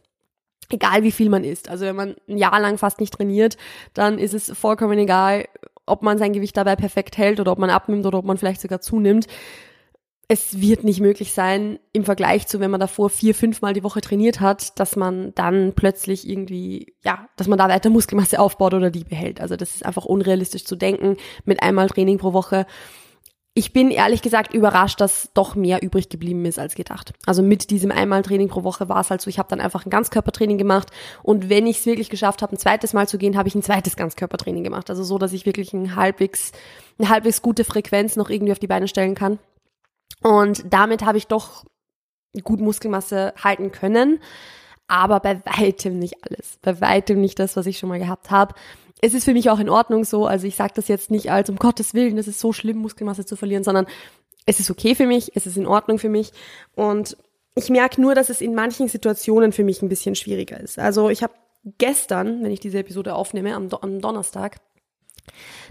Egal 0.69 1.04
wie 1.04 1.12
viel 1.12 1.30
man 1.30 1.44
isst. 1.44 1.69
Also 1.69 1.86
wenn 1.86 1.95
man 1.95 2.16
ein 2.28 2.40
Jahr 2.40 2.60
lang 2.60 2.80
fast 2.80 3.00
nicht 3.00 3.13
trainiert, 3.13 3.57
dann 3.94 4.18
ist 4.18 4.34
es 4.34 4.51
vollkommen 4.57 4.98
egal, 4.98 5.45
ob 5.86 6.01
man 6.01 6.18
sein 6.18 6.34
Gewicht 6.34 6.57
dabei 6.57 6.75
perfekt 6.75 7.18
hält 7.18 7.40
oder 7.40 7.51
ob 7.51 7.60
man 7.60 7.69
abnimmt 7.69 8.07
oder 8.07 8.18
ob 8.18 8.25
man 8.25 8.40
vielleicht 8.40 8.62
sogar 8.62 8.81
zunimmt. 8.81 9.28
Es 10.33 10.59
wird 10.59 10.83
nicht 10.83 11.00
möglich 11.00 11.31
sein, 11.31 11.77
im 11.91 12.06
Vergleich 12.06 12.47
zu, 12.47 12.59
wenn 12.59 12.71
man 12.71 12.80
davor 12.80 13.12
vier, 13.12 13.35
fünfmal 13.35 13.74
die 13.74 13.83
Woche 13.83 14.01
trainiert 14.01 14.39
hat, 14.39 14.80
dass 14.80 14.95
man 14.95 15.31
dann 15.35 15.74
plötzlich 15.75 16.27
irgendwie, 16.27 16.95
ja, 17.03 17.27
dass 17.35 17.47
man 17.47 17.59
da 17.59 17.69
weiter 17.69 17.91
Muskelmasse 17.91 18.39
aufbaut 18.39 18.74
oder 18.74 18.89
die 18.89 19.03
behält. 19.03 19.39
Also 19.39 19.57
das 19.57 19.75
ist 19.75 19.85
einfach 19.85 20.06
unrealistisch 20.06 20.65
zu 20.65 20.75
denken 20.75 21.18
mit 21.45 21.62
einmal 21.62 21.88
Training 21.88 22.18
pro 22.18 22.33
Woche 22.33 22.65
ich 23.56 23.71
bin 23.71 23.91
ehrlich 23.91 24.24
gesagt 24.24 24.56
überrascht, 24.56 25.00
dass 25.00 25.30
doch 25.35 25.53
mehr 25.53 25.83
übrig 25.83 26.09
geblieben 26.09 26.44
ist 26.45 26.57
als 26.57 26.74
gedacht. 26.74 27.13
Also 27.27 27.44
mit 27.44 27.69
diesem 27.69 27.91
einmal 27.91 28.24
Training 28.24 28.47
pro 28.47 28.63
Woche 28.63 28.89
war 28.89 29.00
es 29.01 29.12
halt 29.12 29.21
so, 29.21 29.30
ich 29.30 29.38
habe 29.38 29.50
dann 29.50 29.62
einfach 29.62 29.85
ein 29.85 29.91
Ganzkörpertraining 29.91 30.57
gemacht 30.57 30.89
und 31.21 31.50
wenn 31.50 31.68
ich 31.68 31.77
es 31.77 31.85
wirklich 31.85 32.09
geschafft 32.09 32.41
habe, 32.41 32.56
ein 32.56 32.57
zweites 32.57 32.94
Mal 32.94 33.07
zu 33.07 33.19
gehen, 33.19 33.38
habe 33.38 33.47
ich 33.47 33.53
ein 33.53 33.62
zweites 33.62 33.95
Ganzkörpertraining 33.95 34.63
gemacht. 34.63 34.89
Also 34.89 35.03
so, 35.03 35.19
dass 35.19 35.33
ich 35.33 35.45
wirklich 35.45 35.71
ein 35.74 35.95
halbwegs, 35.95 36.51
eine 36.97 37.09
halbwegs 37.09 37.44
gute 37.44 37.63
Frequenz 37.63 38.15
noch 38.15 38.31
irgendwie 38.31 38.53
auf 38.53 38.59
die 38.59 38.65
Beine 38.65 38.88
stellen 38.88 39.13
kann. 39.13 39.38
Und 40.24 40.64
damit 40.72 41.06
habe 41.06 41.18
ich 41.18 41.28
doch 41.28 41.66
gut 42.44 42.60
Muskelmasse 42.60 43.34
halten 43.42 43.72
können, 43.72 44.20
aber 44.88 45.20
bei 45.20 45.42
weitem 45.46 46.00
nicht 46.00 46.24
alles. 46.24 46.58
Bei 46.62 46.81
weitem 46.81 47.22
nicht 47.22 47.38
das, 47.38 47.56
was 47.56 47.68
ich 47.68 47.78
schon 47.78 47.90
mal 47.90 48.00
gehabt 48.00 48.31
habe 48.31 48.56
es 49.04 49.14
ist 49.14 49.25
für 49.25 49.34
mich 49.34 49.50
auch 49.50 49.60
in 49.60 49.68
Ordnung 49.68 50.06
so. 50.06 50.25
Also 50.25 50.48
ich 50.48 50.56
sage 50.56 50.72
das 50.75 50.88
jetzt 50.88 51.12
nicht 51.12 51.30
als 51.30 51.50
um 51.50 51.58
Gottes 51.58 51.94
Willen, 51.94 52.18
es 52.18 52.30
ist 52.30 52.40
so 52.40 52.54
schlimm, 52.54 52.78
Muskelmasse 52.78 53.25
zu 53.25 53.36
verlieren, 53.36 53.66
sondern 53.66 53.86
es 54.46 54.62
ist 54.62 54.72
okay 54.72 54.96
für 54.96 55.06
mich, 55.06 55.36
es 55.36 55.46
ist 55.46 55.58
in 55.58 55.68
Ordnung 55.68 56.00
für 56.00 56.08
mich. 56.08 56.31
Und 56.74 57.18
ich 57.54 57.69
merke 57.69 58.00
nur, 58.00 58.16
dass 58.16 58.30
es 58.30 58.40
in 58.40 58.56
manchen 58.56 58.88
Situationen 58.88 59.52
für 59.52 59.66
mich 59.66 59.81
ein 59.81 59.90
bisschen 59.90 60.16
schwieriger 60.16 60.58
ist. 60.58 60.80
Also 60.80 61.10
ich 61.10 61.22
habe 61.22 61.34
gestern, 61.78 62.44
wenn 62.44 62.52
ich 62.52 62.62
diese 62.62 62.80
Episode 62.80 63.14
aufnehme, 63.14 63.54
am, 63.56 63.68
Do 63.68 63.80
am 63.81 64.00
Donnerstag, 64.00 64.62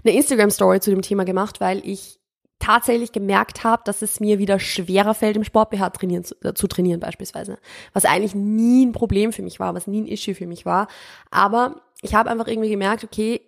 eine 0.03 0.15
Instagram-Story 0.15 0.79
zu 0.79 0.91
dem 0.91 1.01
Thema 1.01 1.25
gemacht, 1.25 1.59
weil 1.59 1.81
ich 1.87 2.19
tatsächlich 2.63 3.11
gemerkt 3.11 3.65
habe, 3.65 3.81
dass 3.85 4.01
es 4.01 4.21
mir 4.21 4.39
wieder 4.39 4.57
schwerer 4.57 5.13
fällt, 5.13 5.35
im 5.35 5.43
Sport-BH 5.43 5.89
trainieren, 5.89 6.23
zu, 6.23 6.35
äh, 6.43 6.53
zu 6.53 6.67
trainieren 6.67 7.01
beispielsweise. 7.01 7.57
Was 7.91 8.05
eigentlich 8.05 8.35
nie 8.35 8.85
ein 8.85 8.93
Problem 8.93 9.33
für 9.33 9.41
mich 9.41 9.59
war, 9.59 9.75
was 9.75 9.85
nie 9.85 10.01
ein 10.01 10.07
Issue 10.07 10.33
für 10.33 10.47
mich 10.47 10.65
war. 10.65 10.87
Aber 11.29 11.81
ich 12.01 12.15
habe 12.15 12.29
einfach 12.29 12.47
irgendwie 12.47 12.69
gemerkt, 12.69 13.03
okay, 13.03 13.41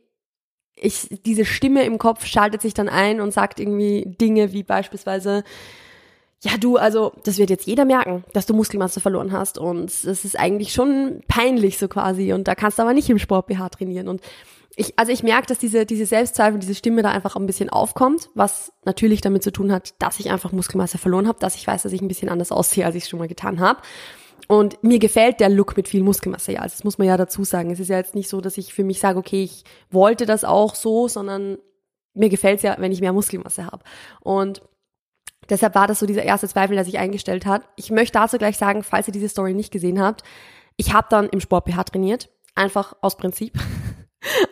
ich, 0.76 1.08
diese 1.26 1.46
Stimme 1.46 1.84
im 1.86 1.98
Kopf 1.98 2.26
schaltet 2.26 2.62
sich 2.62 2.74
dann 2.74 2.90
ein 2.90 3.22
und 3.22 3.32
sagt 3.32 3.62
irgendwie 3.62 4.04
Dinge 4.20 4.52
wie 4.52 4.64
beispielsweise, 4.64 5.46
ja 6.42 6.58
du, 6.60 6.76
also 6.76 7.14
das 7.24 7.38
wird 7.38 7.50
jetzt 7.50 7.68
jeder 7.68 7.86
merken, 7.86 8.26
dass 8.34 8.46
du 8.46 8.54
Muskelmasse 8.54 9.00
verloren 9.00 9.32
hast 9.32 9.58
und 9.58 9.86
es 9.90 10.04
ist 10.04 10.38
eigentlich 10.38 10.74
schon 10.74 11.22
peinlich 11.30 11.78
so 11.78 11.88
quasi 11.88 12.34
und 12.34 12.50
da 12.50 12.56
kannst 12.56 12.78
du 12.78 12.84
aber 12.84 12.94
nicht 12.94 13.10
im 13.10 13.20
Sport 13.20 13.48
BH 13.48 13.70
trainieren 13.70 14.10
und 14.10 14.22
ich, 14.76 14.98
also 15.00 15.12
ich 15.12 15.24
merke, 15.24 15.48
dass 15.48 15.58
diese, 15.58 15.86
diese 15.86 16.06
Selbstzweifel, 16.06 16.60
diese 16.60 16.76
Stimme 16.76 17.02
da 17.02 17.12
einfach 17.12 17.36
ein 17.36 17.46
bisschen 17.46 17.70
aufkommt, 17.70 18.30
was 18.34 18.74
natürlich 18.84 19.22
damit 19.22 19.44
zu 19.44 19.52
tun 19.52 19.72
hat, 19.72 19.94
dass 20.00 20.20
ich 20.20 20.32
einfach 20.32 20.52
Muskelmasse 20.52 20.98
verloren 20.98 21.28
habe, 21.28 21.40
dass 21.40 21.56
ich 21.56 21.66
weiß, 21.66 21.84
dass 21.84 21.94
ich 21.94 22.02
ein 22.02 22.08
bisschen 22.08 22.30
anders 22.30 22.52
aussehe, 22.52 22.86
als 22.86 22.96
ich 22.96 23.04
es 23.04 23.10
schon 23.10 23.20
mal 23.20 23.28
getan 23.28 23.60
habe. 23.60 23.82
Und 24.48 24.84
mir 24.84 25.00
gefällt 25.00 25.40
der 25.40 25.50
Look 25.50 25.76
mit 25.78 25.88
viel 25.88 26.04
Muskelmasse, 26.04 26.54
ja. 26.54 26.60
Also 26.60 26.74
das 26.74 26.84
muss 26.84 26.98
man 26.98 27.08
ja 27.08 27.18
dazu 27.18 27.44
sagen. 27.44 27.72
Es 27.72 27.80
ist 27.80 27.90
ja 27.90 27.98
jetzt 27.98 28.16
nicht 28.16 28.30
so, 28.30 28.42
dass 28.42 28.58
ich 28.58 28.74
für 28.74 28.84
mich 28.84 29.00
sage, 29.00 29.18
okay, 29.18 29.44
ich 29.44 29.64
wollte 29.90 30.26
das 30.26 30.44
auch 30.44 30.76
so, 30.76 31.08
sondern 31.08 31.58
mir 32.14 32.30
gefällt 32.30 32.58
es 32.58 32.64
ja, 32.64 32.76
wenn 32.78 32.92
ich 32.92 33.02
mehr 33.02 33.14
Muskelmasse 33.14 33.66
habe. 33.66 33.84
Und 34.22 34.62
deshalb 35.50 35.74
war 35.74 35.88
das 35.88 36.00
so 36.00 36.06
dieser 36.06 36.24
erste 36.24 36.48
Zweifel, 36.48 36.76
der 36.76 36.86
sich 36.86 37.00
eingestellt 37.00 37.46
hat. 37.46 37.68
Ich 37.76 37.92
möchte 37.92 38.20
dazu 38.20 38.38
gleich 38.38 38.58
sagen, 38.58 38.84
falls 38.84 39.08
ihr 39.08 39.14
diese 39.14 39.30
Story 39.30 39.54
nicht 39.54 39.72
gesehen 39.72 40.02
habt, 40.02 40.24
ich 40.76 40.94
habe 40.94 41.08
dann 41.10 41.30
im 41.30 41.40
Sport 41.40 41.66
BH 41.66 41.86
trainiert, 41.86 42.30
einfach 42.56 42.96
aus 43.02 43.18
Prinzip. 43.18 43.58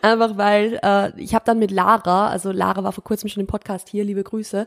Einfach 0.04 0.36
weil 0.36 0.78
äh, 0.82 1.18
ich 1.18 1.34
habe 1.34 1.46
dann 1.46 1.58
mit 1.58 1.70
Lara, 1.70 2.28
also 2.28 2.52
Lara 2.52 2.84
war 2.84 2.92
vor 2.92 3.02
kurzem 3.02 3.30
schon 3.30 3.40
im 3.40 3.46
Podcast 3.46 3.88
hier, 3.88 4.04
liebe 4.04 4.22
Grüße, 4.22 4.66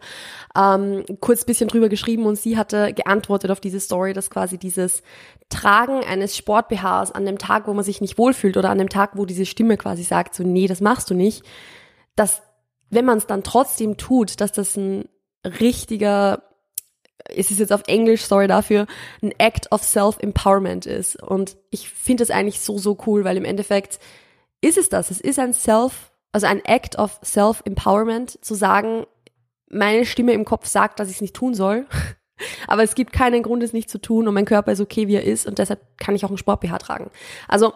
ähm, 0.57 1.05
kurz 1.19 1.45
bisschen 1.45 1.67
drüber 1.67 1.89
geschrieben 1.89 2.25
und 2.25 2.39
sie 2.39 2.57
hatte 2.57 2.91
geantwortet 2.91 3.51
auf 3.51 3.59
diese 3.59 3.79
Story, 3.79 4.13
dass 4.13 4.31
quasi 4.31 4.57
dieses 4.57 5.03
Tragen 5.49 6.03
eines 6.03 6.35
Sport-BHs 6.35 7.11
an 7.11 7.23
dem 7.27 7.37
Tag, 7.37 7.67
wo 7.67 7.75
man 7.75 7.83
sich 7.83 8.01
nicht 8.01 8.17
wohlfühlt 8.17 8.57
oder 8.57 8.71
an 8.71 8.79
dem 8.79 8.89
Tag, 8.89 9.11
wo 9.13 9.27
diese 9.27 9.45
Stimme 9.45 9.77
quasi 9.77 10.01
sagt, 10.01 10.33
so 10.33 10.41
nee, 10.41 10.65
das 10.65 10.81
machst 10.81 11.11
du 11.11 11.13
nicht, 11.13 11.43
dass 12.15 12.41
wenn 12.89 13.05
man 13.05 13.19
es 13.19 13.27
dann 13.27 13.43
trotzdem 13.43 13.95
tut, 13.95 14.41
dass 14.41 14.53
das 14.53 14.75
ein 14.75 15.07
richtiger 15.45 16.41
es 17.29 17.51
ist 17.51 17.59
jetzt 17.59 17.73
auf 17.73 17.83
Englisch, 17.87 18.23
sorry 18.23 18.47
dafür, 18.47 18.87
ein 19.21 19.33
Act 19.37 19.71
of 19.71 19.83
Self-Empowerment 19.83 20.85
ist. 20.85 21.21
Und 21.21 21.57
ich 21.69 21.89
finde 21.89 22.23
das 22.23 22.31
eigentlich 22.31 22.61
so, 22.61 22.77
so 22.79 22.97
cool, 23.05 23.23
weil 23.23 23.37
im 23.37 23.45
Endeffekt 23.45 23.99
ist 24.61 24.77
es 24.77 24.89
das. 24.89 25.11
Es 25.11 25.21
ist 25.21 25.39
ein 25.39 25.53
Self, 25.53 26.11
also 26.31 26.47
ein 26.47 26.63
Act 26.65 26.97
of 26.97 27.19
Self-Empowerment, 27.23 28.43
zu 28.43 28.55
sagen, 28.55 29.05
meine 29.69 30.05
Stimme 30.05 30.33
im 30.33 30.45
Kopf 30.45 30.65
sagt, 30.65 30.99
dass 30.99 31.09
ich 31.09 31.15
es 31.15 31.21
nicht 31.21 31.35
tun 31.35 31.53
soll. 31.53 31.85
Aber 32.67 32.83
es 32.83 32.95
gibt 32.95 33.13
keinen 33.13 33.41
Grund, 33.41 33.63
es 33.63 33.73
nicht 33.73 33.89
zu 33.89 33.97
tun 33.99 34.27
und 34.27 34.33
mein 34.33 34.45
Körper 34.45 34.71
ist 34.71 34.79
okay, 34.79 35.07
wie 35.07 35.15
er 35.15 35.23
ist 35.23 35.47
und 35.47 35.57
deshalb 35.57 35.81
kann 35.97 36.15
ich 36.15 36.23
auch 36.23 36.29
einen 36.29 36.37
Sport-BH 36.37 36.77
tragen. 36.77 37.09
Also, 37.47 37.73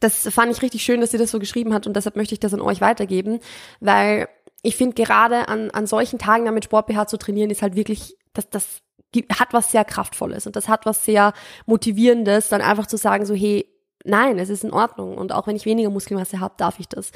das 0.00 0.28
fand 0.28 0.50
ich 0.50 0.62
richtig 0.62 0.82
schön, 0.82 1.00
dass 1.00 1.12
sie 1.12 1.18
das 1.18 1.30
so 1.30 1.38
geschrieben 1.38 1.72
hat 1.72 1.86
und 1.86 1.94
deshalb 1.94 2.16
möchte 2.16 2.34
ich 2.34 2.40
das 2.40 2.54
an 2.54 2.60
euch 2.60 2.80
weitergeben, 2.80 3.38
weil 3.78 4.28
ich 4.62 4.76
finde 4.76 4.94
gerade 4.94 5.48
an, 5.48 5.70
an 5.70 5.86
solchen 5.86 6.18
Tagen 6.18 6.44
damit 6.44 6.64
Sport-BH 6.64 7.06
zu 7.06 7.16
trainieren 7.16 7.50
ist 7.50 7.62
halt 7.62 7.76
wirklich, 7.76 8.16
das, 8.32 8.50
das 8.50 8.82
hat 9.38 9.52
was 9.52 9.70
sehr 9.70 9.84
Kraftvolles 9.84 10.46
und 10.46 10.56
das 10.56 10.68
hat 10.68 10.86
was 10.86 11.04
sehr 11.04 11.32
Motivierendes, 11.66 12.48
dann 12.48 12.60
einfach 12.60 12.86
zu 12.86 12.96
sagen 12.96 13.24
so, 13.24 13.34
hey, 13.34 13.66
nein, 14.04 14.38
es 14.38 14.48
ist 14.48 14.64
in 14.64 14.72
Ordnung. 14.72 15.16
Und 15.16 15.32
auch 15.32 15.46
wenn 15.46 15.56
ich 15.56 15.66
weniger 15.66 15.90
Muskelmasse 15.90 16.40
habe, 16.40 16.54
darf 16.56 16.78
ich 16.80 16.88
das. 16.88 17.12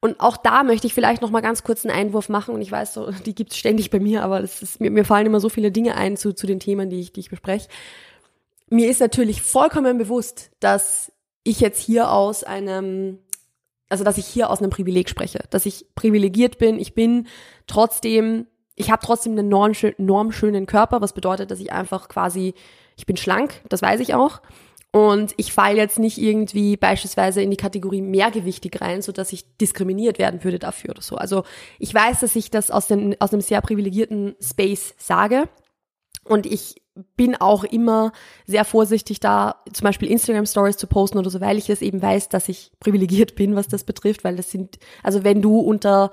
Und 0.00 0.20
auch 0.20 0.36
da 0.36 0.62
möchte 0.62 0.86
ich 0.86 0.94
vielleicht 0.94 1.22
noch 1.22 1.30
mal 1.30 1.40
ganz 1.40 1.64
kurz 1.64 1.84
einen 1.84 1.94
Einwurf 1.94 2.28
machen. 2.28 2.54
Und 2.54 2.62
ich 2.62 2.70
weiß, 2.70 2.94
so, 2.94 3.10
die 3.10 3.34
gibt's 3.34 3.56
ständig 3.56 3.90
bei 3.90 3.98
mir, 3.98 4.22
aber 4.22 4.40
das 4.40 4.62
ist, 4.62 4.80
mir, 4.80 4.90
mir 4.90 5.04
fallen 5.04 5.26
immer 5.26 5.40
so 5.40 5.48
viele 5.48 5.72
Dinge 5.72 5.96
ein 5.96 6.16
zu, 6.16 6.32
zu 6.32 6.46
den 6.46 6.60
Themen, 6.60 6.90
die 6.90 7.00
ich, 7.00 7.12
die 7.12 7.20
ich 7.20 7.30
bespreche. 7.30 7.68
Mir 8.70 8.88
ist 8.88 9.00
natürlich 9.00 9.42
vollkommen 9.42 9.98
bewusst, 9.98 10.50
dass 10.60 11.10
ich 11.42 11.60
jetzt 11.60 11.80
hier 11.80 12.12
aus 12.12 12.44
einem, 12.44 13.18
also 13.88 14.04
dass 14.04 14.18
ich 14.18 14.26
hier 14.26 14.50
aus 14.50 14.60
einem 14.60 14.70
Privileg 14.70 15.08
spreche, 15.08 15.40
dass 15.50 15.66
ich 15.66 15.86
privilegiert 15.94 16.58
bin. 16.58 16.78
Ich 16.78 16.94
bin 16.94 17.26
trotzdem, 17.66 18.46
ich 18.76 18.90
habe 18.90 19.04
trotzdem 19.04 19.32
einen 19.36 19.48
normschönen 19.48 20.66
Körper, 20.66 21.00
was 21.00 21.14
bedeutet, 21.14 21.50
dass 21.50 21.60
ich 21.60 21.72
einfach 21.72 22.08
quasi, 22.08 22.54
ich 22.96 23.06
bin 23.06 23.16
schlank, 23.16 23.62
das 23.68 23.82
weiß 23.82 24.00
ich 24.00 24.14
auch. 24.14 24.42
Und 24.90 25.34
ich 25.36 25.52
falle 25.52 25.76
jetzt 25.76 25.98
nicht 25.98 26.16
irgendwie 26.16 26.76
beispielsweise 26.76 27.42
in 27.42 27.50
die 27.50 27.58
Kategorie 27.58 28.00
mehrgewichtig 28.00 28.80
rein, 28.80 29.02
so 29.02 29.12
dass 29.12 29.32
ich 29.32 29.56
diskriminiert 29.58 30.18
werden 30.18 30.44
würde 30.44 30.58
dafür 30.58 30.90
oder 30.90 31.02
so. 31.02 31.16
Also 31.16 31.44
ich 31.78 31.92
weiß, 31.92 32.20
dass 32.20 32.34
ich 32.36 32.50
das 32.50 32.70
aus 32.70 32.86
dem, 32.86 33.14
aus 33.18 33.32
einem 33.32 33.42
sehr 33.42 33.60
privilegierten 33.60 34.34
Space 34.40 34.94
sage. 34.96 35.48
Und 36.24 36.46
ich 36.46 36.82
bin 37.16 37.36
auch 37.36 37.64
immer 37.64 38.12
sehr 38.46 38.64
vorsichtig 38.64 39.20
da, 39.20 39.62
zum 39.72 39.84
Beispiel 39.84 40.10
Instagram 40.10 40.46
Stories 40.46 40.76
zu 40.78 40.86
posten 40.86 41.18
oder 41.18 41.30
so, 41.30 41.40
weil 41.40 41.58
ich 41.58 41.70
es 41.70 41.82
eben 41.82 42.00
weiß, 42.00 42.28
dass 42.30 42.48
ich 42.48 42.72
privilegiert 42.80 43.34
bin, 43.34 43.56
was 43.56 43.68
das 43.68 43.84
betrifft, 43.84 44.24
weil 44.24 44.36
das 44.36 44.50
sind, 44.50 44.78
also 45.02 45.22
wenn 45.22 45.42
du 45.42 45.58
unter, 45.60 46.10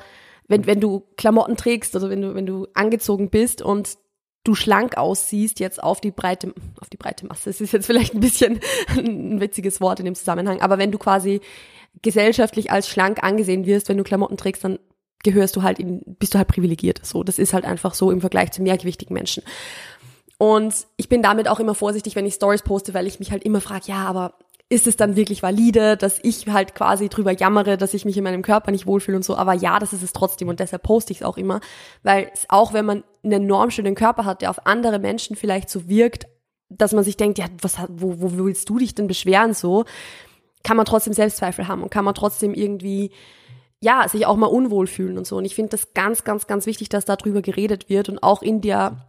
wenn, 0.48 0.68
wenn 0.68 0.80
du 0.80 1.04
Klamotten 1.18 1.58
trägst, 1.58 1.96
also 1.96 2.10
wenn 2.10 2.22
du, 2.22 2.36
wenn 2.36 2.46
du 2.46 2.68
angezogen 2.74 3.30
bist 3.30 3.62
und 3.62 3.98
du 4.46 4.56
schlank 4.56 4.98
aussiehst 4.98 5.60
jetzt 5.60 5.84
auf 5.84 6.00
die 6.00 6.12
breite, 6.12 6.54
auf 6.80 6.90
die 6.90 6.98
breite 6.98 7.26
Masse. 7.26 7.50
Es 7.50 7.60
ist 7.60 7.74
jetzt 7.74 7.88
vielleicht 7.88 8.14
ein 8.14 8.22
bisschen 8.22 8.62
ein 8.88 9.42
witziges 9.42 9.82
Wort 9.82 10.00
in 10.00 10.06
dem 10.06 10.16
Zusammenhang, 10.16 10.62
aber 10.62 10.78
wenn 10.78 10.92
du 10.92 10.98
quasi 10.98 11.42
gesellschaftlich 12.02 12.72
als 12.72 12.88
schlank 12.88 13.24
angesehen 13.24 13.66
wirst, 13.66 13.90
wenn 13.90 13.98
du 13.98 14.04
Klamotten 14.04 14.38
trägst, 14.38 14.64
dann 14.64 14.80
gehörst 15.24 15.56
du 15.56 15.64
halt 15.64 15.80
in, 15.80 16.02
bist 16.20 16.34
du 16.34 16.38
halt 16.38 16.48
privilegiert. 16.48 17.04
So, 17.04 17.24
das 17.24 17.40
ist 17.40 17.54
halt 17.54 17.66
einfach 17.66 17.94
so 17.94 18.12
im 18.12 18.22
Vergleich 18.22 18.52
zu 18.52 18.62
mehrgewichtigen 18.62 19.14
Menschen. 19.14 19.44
Und 20.38 20.86
ich 20.98 21.10
bin 21.10 21.22
damit 21.22 21.48
auch 21.48 21.60
immer 21.60 21.76
vorsichtig, 21.76 22.16
wenn 22.16 22.26
ich 22.26 22.36
Stories 22.36 22.62
poste, 22.62 22.94
weil 22.94 23.08
ich 23.08 23.20
mich 23.20 23.32
halt 23.32 23.44
immer 23.44 23.62
frage, 23.62 23.86
ja, 23.88 24.06
aber 24.06 24.36
ist 24.70 24.88
es 24.88 24.98
dann 24.98 25.16
wirklich 25.16 25.44
valide, 25.44 25.96
dass 25.96 26.20
ich 26.24 26.48
halt 26.48 26.74
quasi 26.74 27.08
drüber 27.08 27.32
jammere, 27.32 27.78
dass 27.78 27.94
ich 27.94 28.04
mich 28.04 28.18
in 28.18 28.24
meinem 28.24 28.42
Körper 28.42 28.72
nicht 28.72 28.88
wohlfühle 28.88 29.18
und 29.18 29.24
so. 29.24 29.36
Aber 29.36 29.54
ja, 29.54 29.78
das 29.78 29.94
ist 29.94 30.02
es 30.02 30.12
trotzdem 30.12 30.48
und 30.48 30.60
deshalb 30.60 30.84
poste 30.84 31.12
ich 31.12 31.20
es 31.20 31.24
auch 31.24 31.38
immer, 31.38 31.60
weil 32.02 32.32
auch 32.50 32.74
wenn 32.74 32.86
man 32.86 33.04
einen 33.24 33.44
enorm 33.44 33.70
schönen 33.70 33.94
Körper 33.94 34.26
hat, 34.26 34.42
der 34.42 34.50
auf 34.50 34.66
andere 34.66 34.98
Menschen 34.98 35.36
vielleicht 35.36 35.70
so 35.70 35.88
wirkt, 35.88 36.28
dass 36.70 36.94
man 36.94 37.04
sich 37.04 37.16
denkt, 37.16 37.38
ja, 37.38 37.46
was, 37.62 37.78
wo, 37.90 38.20
wo 38.22 38.46
willst 38.46 38.68
du 38.68 38.80
dich 38.80 38.96
denn 38.96 39.08
beschweren 39.08 39.54
so, 39.54 39.86
kann 40.64 40.78
man 40.78 40.88
trotzdem 40.88 41.14
Selbstzweifel 41.14 41.68
haben 41.68 41.84
und 41.84 41.92
kann 41.92 42.06
man 42.06 42.16
trotzdem 42.16 42.56
irgendwie 42.56 43.12
ja, 43.82 44.08
sich 44.10 44.26
auch 44.26 44.36
mal 44.36 44.48
unwohl 44.48 44.88
fühlen 44.88 45.18
und 45.18 45.28
so. 45.28 45.38
Und 45.38 45.46
ich 45.46 45.54
finde 45.54 45.72
das 45.72 45.94
ganz, 45.94 46.24
ganz, 46.24 46.48
ganz 46.48 46.66
wichtig, 46.66 46.90
dass 46.90 47.06
darüber 47.06 47.44
geredet 47.44 47.88
wird 47.88 48.10
und 48.10 48.24
auch 48.24 48.42
in 48.42 48.62
der 48.62 49.06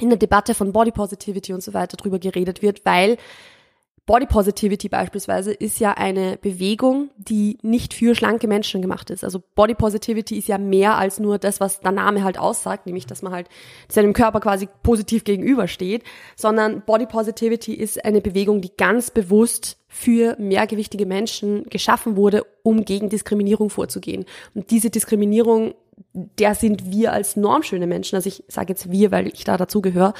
in 0.00 0.10
der 0.10 0.18
Debatte 0.18 0.54
von 0.54 0.72
Body 0.72 0.92
Positivity 0.92 1.52
und 1.52 1.62
so 1.62 1.74
weiter 1.74 1.96
drüber 1.96 2.18
geredet 2.18 2.62
wird, 2.62 2.84
weil 2.84 3.16
Body 4.08 4.24
Positivity 4.24 4.88
beispielsweise 4.88 5.52
ist 5.52 5.80
ja 5.80 5.92
eine 5.92 6.38
Bewegung, 6.38 7.10
die 7.18 7.58
nicht 7.60 7.92
für 7.92 8.14
schlanke 8.14 8.48
Menschen 8.48 8.80
gemacht 8.80 9.10
ist. 9.10 9.22
Also 9.22 9.42
Body 9.54 9.74
Positivity 9.74 10.38
ist 10.38 10.48
ja 10.48 10.56
mehr 10.56 10.96
als 10.96 11.20
nur 11.20 11.36
das, 11.36 11.60
was 11.60 11.80
der 11.80 11.92
Name 11.92 12.24
halt 12.24 12.38
aussagt, 12.38 12.86
nämlich 12.86 13.04
dass 13.04 13.20
man 13.20 13.34
halt 13.34 13.50
seinem 13.86 14.14
Körper 14.14 14.40
quasi 14.40 14.66
positiv 14.82 15.24
gegenübersteht, 15.24 16.04
sondern 16.36 16.80
Body 16.86 17.04
Positivity 17.04 17.74
ist 17.74 18.02
eine 18.02 18.22
Bewegung, 18.22 18.62
die 18.62 18.72
ganz 18.74 19.10
bewusst 19.10 19.76
für 19.88 20.36
mehrgewichtige 20.38 21.04
Menschen 21.04 21.64
geschaffen 21.64 22.16
wurde, 22.16 22.46
um 22.62 22.86
gegen 22.86 23.10
Diskriminierung 23.10 23.68
vorzugehen. 23.68 24.24
Und 24.54 24.70
diese 24.70 24.88
Diskriminierung, 24.88 25.74
der 26.14 26.54
sind 26.54 26.90
wir 26.90 27.12
als 27.12 27.36
normschöne 27.36 27.86
Menschen, 27.86 28.16
also 28.16 28.28
ich 28.28 28.42
sage 28.48 28.70
jetzt 28.70 28.90
wir, 28.90 29.10
weil 29.10 29.26
ich 29.26 29.44
da 29.44 29.58
dazugehöre, 29.58 30.14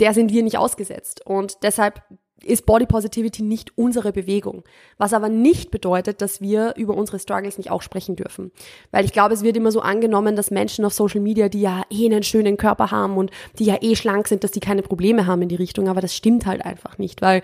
der 0.00 0.12
sind 0.12 0.32
wir 0.32 0.42
nicht 0.42 0.58
ausgesetzt. 0.58 1.24
Und 1.24 1.62
deshalb 1.62 2.02
ist 2.44 2.66
Body 2.66 2.86
Positivity 2.86 3.42
nicht 3.42 3.72
unsere 3.76 4.12
Bewegung. 4.12 4.64
Was 4.98 5.12
aber 5.12 5.28
nicht 5.28 5.70
bedeutet, 5.70 6.22
dass 6.22 6.40
wir 6.40 6.74
über 6.76 6.94
unsere 6.94 7.18
Struggles 7.18 7.58
nicht 7.58 7.70
auch 7.70 7.82
sprechen 7.82 8.16
dürfen. 8.16 8.52
Weil 8.90 9.04
ich 9.04 9.12
glaube, 9.12 9.34
es 9.34 9.42
wird 9.42 9.56
immer 9.56 9.72
so 9.72 9.80
angenommen, 9.80 10.36
dass 10.36 10.50
Menschen 10.50 10.84
auf 10.84 10.92
Social 10.92 11.20
Media, 11.20 11.48
die 11.48 11.60
ja 11.60 11.82
eh 11.90 12.06
einen 12.06 12.22
schönen 12.22 12.56
Körper 12.56 12.90
haben 12.90 13.16
und 13.16 13.30
die 13.58 13.64
ja 13.64 13.78
eh 13.80 13.96
schlank 13.96 14.28
sind, 14.28 14.44
dass 14.44 14.50
die 14.50 14.60
keine 14.60 14.82
Probleme 14.82 15.26
haben 15.26 15.42
in 15.42 15.48
die 15.48 15.56
Richtung. 15.56 15.88
Aber 15.88 16.00
das 16.00 16.14
stimmt 16.14 16.46
halt 16.46 16.64
einfach 16.64 16.98
nicht, 16.98 17.22
weil 17.22 17.42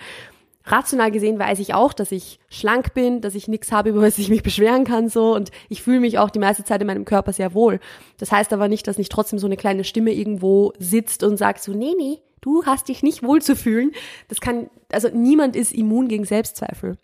rational 0.70 1.10
gesehen 1.10 1.38
weiß 1.38 1.58
ich 1.58 1.74
auch, 1.74 1.92
dass 1.92 2.12
ich 2.12 2.38
schlank 2.48 2.94
bin, 2.94 3.20
dass 3.20 3.34
ich 3.34 3.48
nichts 3.48 3.72
habe, 3.72 3.90
über 3.90 4.02
was 4.02 4.18
ich 4.18 4.28
mich 4.28 4.42
beschweren 4.42 4.84
kann 4.84 5.08
so 5.08 5.34
und 5.34 5.50
ich 5.68 5.82
fühle 5.82 6.00
mich 6.00 6.18
auch 6.18 6.30
die 6.30 6.38
meiste 6.38 6.64
Zeit 6.64 6.80
in 6.80 6.86
meinem 6.86 7.04
Körper 7.04 7.32
sehr 7.32 7.54
wohl. 7.54 7.80
Das 8.18 8.32
heißt 8.32 8.52
aber 8.52 8.68
nicht, 8.68 8.86
dass 8.86 8.98
nicht 8.98 9.10
trotzdem 9.10 9.38
so 9.38 9.46
eine 9.46 9.56
kleine 9.56 9.84
Stimme 9.84 10.12
irgendwo 10.12 10.72
sitzt 10.78 11.22
und 11.22 11.36
sagt 11.36 11.62
so, 11.62 11.72
nee, 11.72 11.94
nee, 11.96 12.18
du 12.40 12.64
hast 12.64 12.88
dich 12.88 13.02
nicht 13.02 13.22
wohl 13.22 13.42
zu 13.42 13.56
fühlen. 13.56 13.92
Das 14.28 14.40
kann, 14.40 14.70
also 14.92 15.08
niemand 15.08 15.56
ist 15.56 15.72
immun 15.72 16.08
gegen 16.08 16.24
Selbstzweifel. 16.24 16.98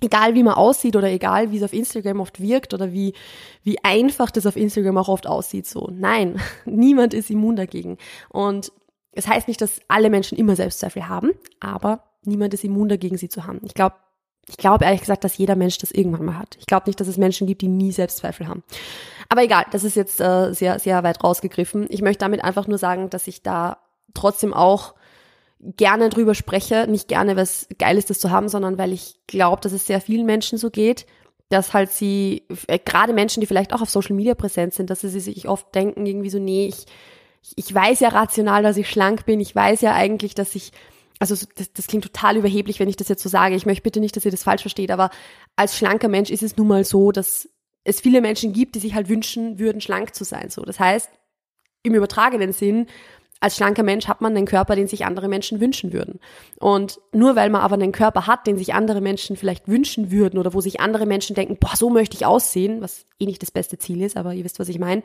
Egal 0.00 0.34
wie 0.34 0.42
man 0.42 0.54
aussieht 0.54 0.96
oder 0.96 1.08
egal 1.08 1.50
wie 1.50 1.56
es 1.58 1.62
auf 1.62 1.72
Instagram 1.72 2.20
oft 2.20 2.40
wirkt 2.40 2.74
oder 2.74 2.92
wie, 2.92 3.14
wie 3.62 3.82
einfach 3.84 4.30
das 4.30 4.46
auf 4.46 4.56
Instagram 4.56 4.98
auch 4.98 5.08
oft 5.08 5.26
aussieht, 5.26 5.66
so. 5.66 5.88
Nein, 5.92 6.40
niemand 6.64 7.14
ist 7.14 7.30
immun 7.30 7.56
dagegen. 7.56 7.98
Und 8.28 8.72
es 9.12 9.28
heißt 9.28 9.48
nicht, 9.48 9.60
dass 9.60 9.80
alle 9.88 10.10
Menschen 10.10 10.36
immer 10.36 10.56
Selbstzweifel 10.56 11.08
haben, 11.08 11.30
aber 11.60 12.04
niemand 12.24 12.52
ist 12.54 12.64
immun 12.64 12.88
dagegen, 12.88 13.16
sie 13.16 13.28
zu 13.28 13.46
haben. 13.46 13.60
Ich 13.64 13.74
glaube, 13.74 13.96
ich 14.46 14.56
glaube 14.56 14.84
ehrlich 14.84 15.00
gesagt, 15.00 15.24
dass 15.24 15.38
jeder 15.38 15.56
Mensch 15.56 15.78
das 15.78 15.90
irgendwann 15.90 16.26
mal 16.26 16.38
hat. 16.38 16.56
Ich 16.58 16.66
glaube 16.66 16.88
nicht, 16.88 17.00
dass 17.00 17.08
es 17.08 17.16
Menschen 17.16 17.46
gibt, 17.46 17.62
die 17.62 17.68
nie 17.68 17.92
Selbstzweifel 17.92 18.46
haben. 18.46 18.62
Aber 19.28 19.42
egal, 19.42 19.64
das 19.70 19.84
ist 19.84 19.96
jetzt 19.96 20.20
äh, 20.20 20.52
sehr, 20.52 20.78
sehr 20.78 21.02
weit 21.02 21.22
rausgegriffen. 21.24 21.86
Ich 21.88 22.02
möchte 22.02 22.20
damit 22.20 22.44
einfach 22.44 22.66
nur 22.66 22.78
sagen, 22.78 23.08
dass 23.08 23.26
ich 23.26 23.42
da 23.42 23.78
trotzdem 24.14 24.54
auch 24.54 24.94
gerne 25.60 26.10
drüber 26.10 26.34
spreche, 26.34 26.86
nicht 26.86 27.08
gerne, 27.08 27.36
was 27.36 27.68
geil 27.78 27.96
ist, 27.96 28.10
das 28.10 28.18
zu 28.18 28.30
haben, 28.30 28.48
sondern 28.48 28.78
weil 28.78 28.92
ich 28.92 29.18
glaube, 29.26 29.62
dass 29.62 29.72
es 29.72 29.86
sehr 29.86 30.00
vielen 30.00 30.26
Menschen 30.26 30.58
so 30.58 30.70
geht, 30.70 31.06
dass 31.48 31.72
halt 31.72 31.90
sie, 31.90 32.46
äh, 32.66 32.78
gerade 32.78 33.12
Menschen, 33.12 33.40
die 33.40 33.46
vielleicht 33.46 33.72
auch 33.72 33.80
auf 33.80 33.90
Social 33.90 34.16
Media 34.16 34.34
präsent 34.34 34.74
sind, 34.74 34.90
dass 34.90 35.00
sie 35.00 35.08
sich 35.08 35.48
oft 35.48 35.74
denken, 35.74 36.04
irgendwie 36.04 36.30
so, 36.30 36.38
nee, 36.38 36.66
ich, 36.66 36.86
ich 37.56 37.74
weiß 37.74 38.00
ja 38.00 38.08
rational, 38.08 38.62
dass 38.62 38.76
ich 38.76 38.88
schlank 38.90 39.24
bin, 39.26 39.40
ich 39.40 39.54
weiß 39.54 39.80
ja 39.82 39.94
eigentlich, 39.94 40.34
dass 40.34 40.54
ich, 40.54 40.72
also 41.18 41.34
das, 41.54 41.72
das 41.72 41.86
klingt 41.86 42.04
total 42.04 42.36
überheblich, 42.36 42.80
wenn 42.80 42.88
ich 42.88 42.96
das 42.96 43.08
jetzt 43.08 43.22
so 43.22 43.28
sage, 43.28 43.54
ich 43.54 43.66
möchte 43.66 43.82
bitte 43.82 44.00
nicht, 44.00 44.16
dass 44.16 44.24
ihr 44.24 44.30
das 44.30 44.42
falsch 44.42 44.62
versteht, 44.62 44.90
aber 44.90 45.10
als 45.56 45.76
schlanker 45.76 46.08
Mensch 46.08 46.30
ist 46.30 46.42
es 46.42 46.56
nun 46.56 46.68
mal 46.68 46.84
so, 46.84 47.12
dass 47.12 47.48
es 47.84 48.00
viele 48.00 48.20
Menschen 48.20 48.52
gibt, 48.52 48.74
die 48.74 48.80
sich 48.80 48.94
halt 48.94 49.08
wünschen 49.08 49.58
würden, 49.58 49.80
schlank 49.80 50.14
zu 50.14 50.24
sein, 50.24 50.50
so. 50.50 50.62
Das 50.62 50.80
heißt, 50.80 51.10
im 51.82 51.94
übertragenen 51.94 52.52
Sinn, 52.52 52.86
als 53.40 53.56
schlanker 53.56 53.82
Mensch 53.82 54.08
hat 54.08 54.20
man 54.20 54.36
einen 54.36 54.46
Körper, 54.46 54.76
den 54.76 54.86
sich 54.86 55.04
andere 55.04 55.28
Menschen 55.28 55.60
wünschen 55.60 55.92
würden. 55.92 56.20
Und 56.58 57.00
nur 57.12 57.36
weil 57.36 57.50
man 57.50 57.60
aber 57.60 57.74
einen 57.74 57.92
Körper 57.92 58.26
hat, 58.26 58.46
den 58.46 58.56
sich 58.56 58.74
andere 58.74 59.00
Menschen 59.00 59.36
vielleicht 59.36 59.68
wünschen 59.68 60.10
würden 60.10 60.38
oder 60.38 60.54
wo 60.54 60.60
sich 60.60 60.80
andere 60.80 61.06
Menschen 61.06 61.34
denken, 61.34 61.58
boah, 61.58 61.76
so 61.76 61.90
möchte 61.90 62.16
ich 62.16 62.24
aussehen, 62.24 62.80
was 62.80 63.06
eh 63.18 63.26
nicht 63.26 63.42
das 63.42 63.50
beste 63.50 63.78
Ziel 63.78 64.02
ist, 64.02 64.16
aber 64.16 64.32
ihr 64.32 64.44
wisst, 64.44 64.60
was 64.60 64.68
ich 64.68 64.78
meine, 64.78 65.02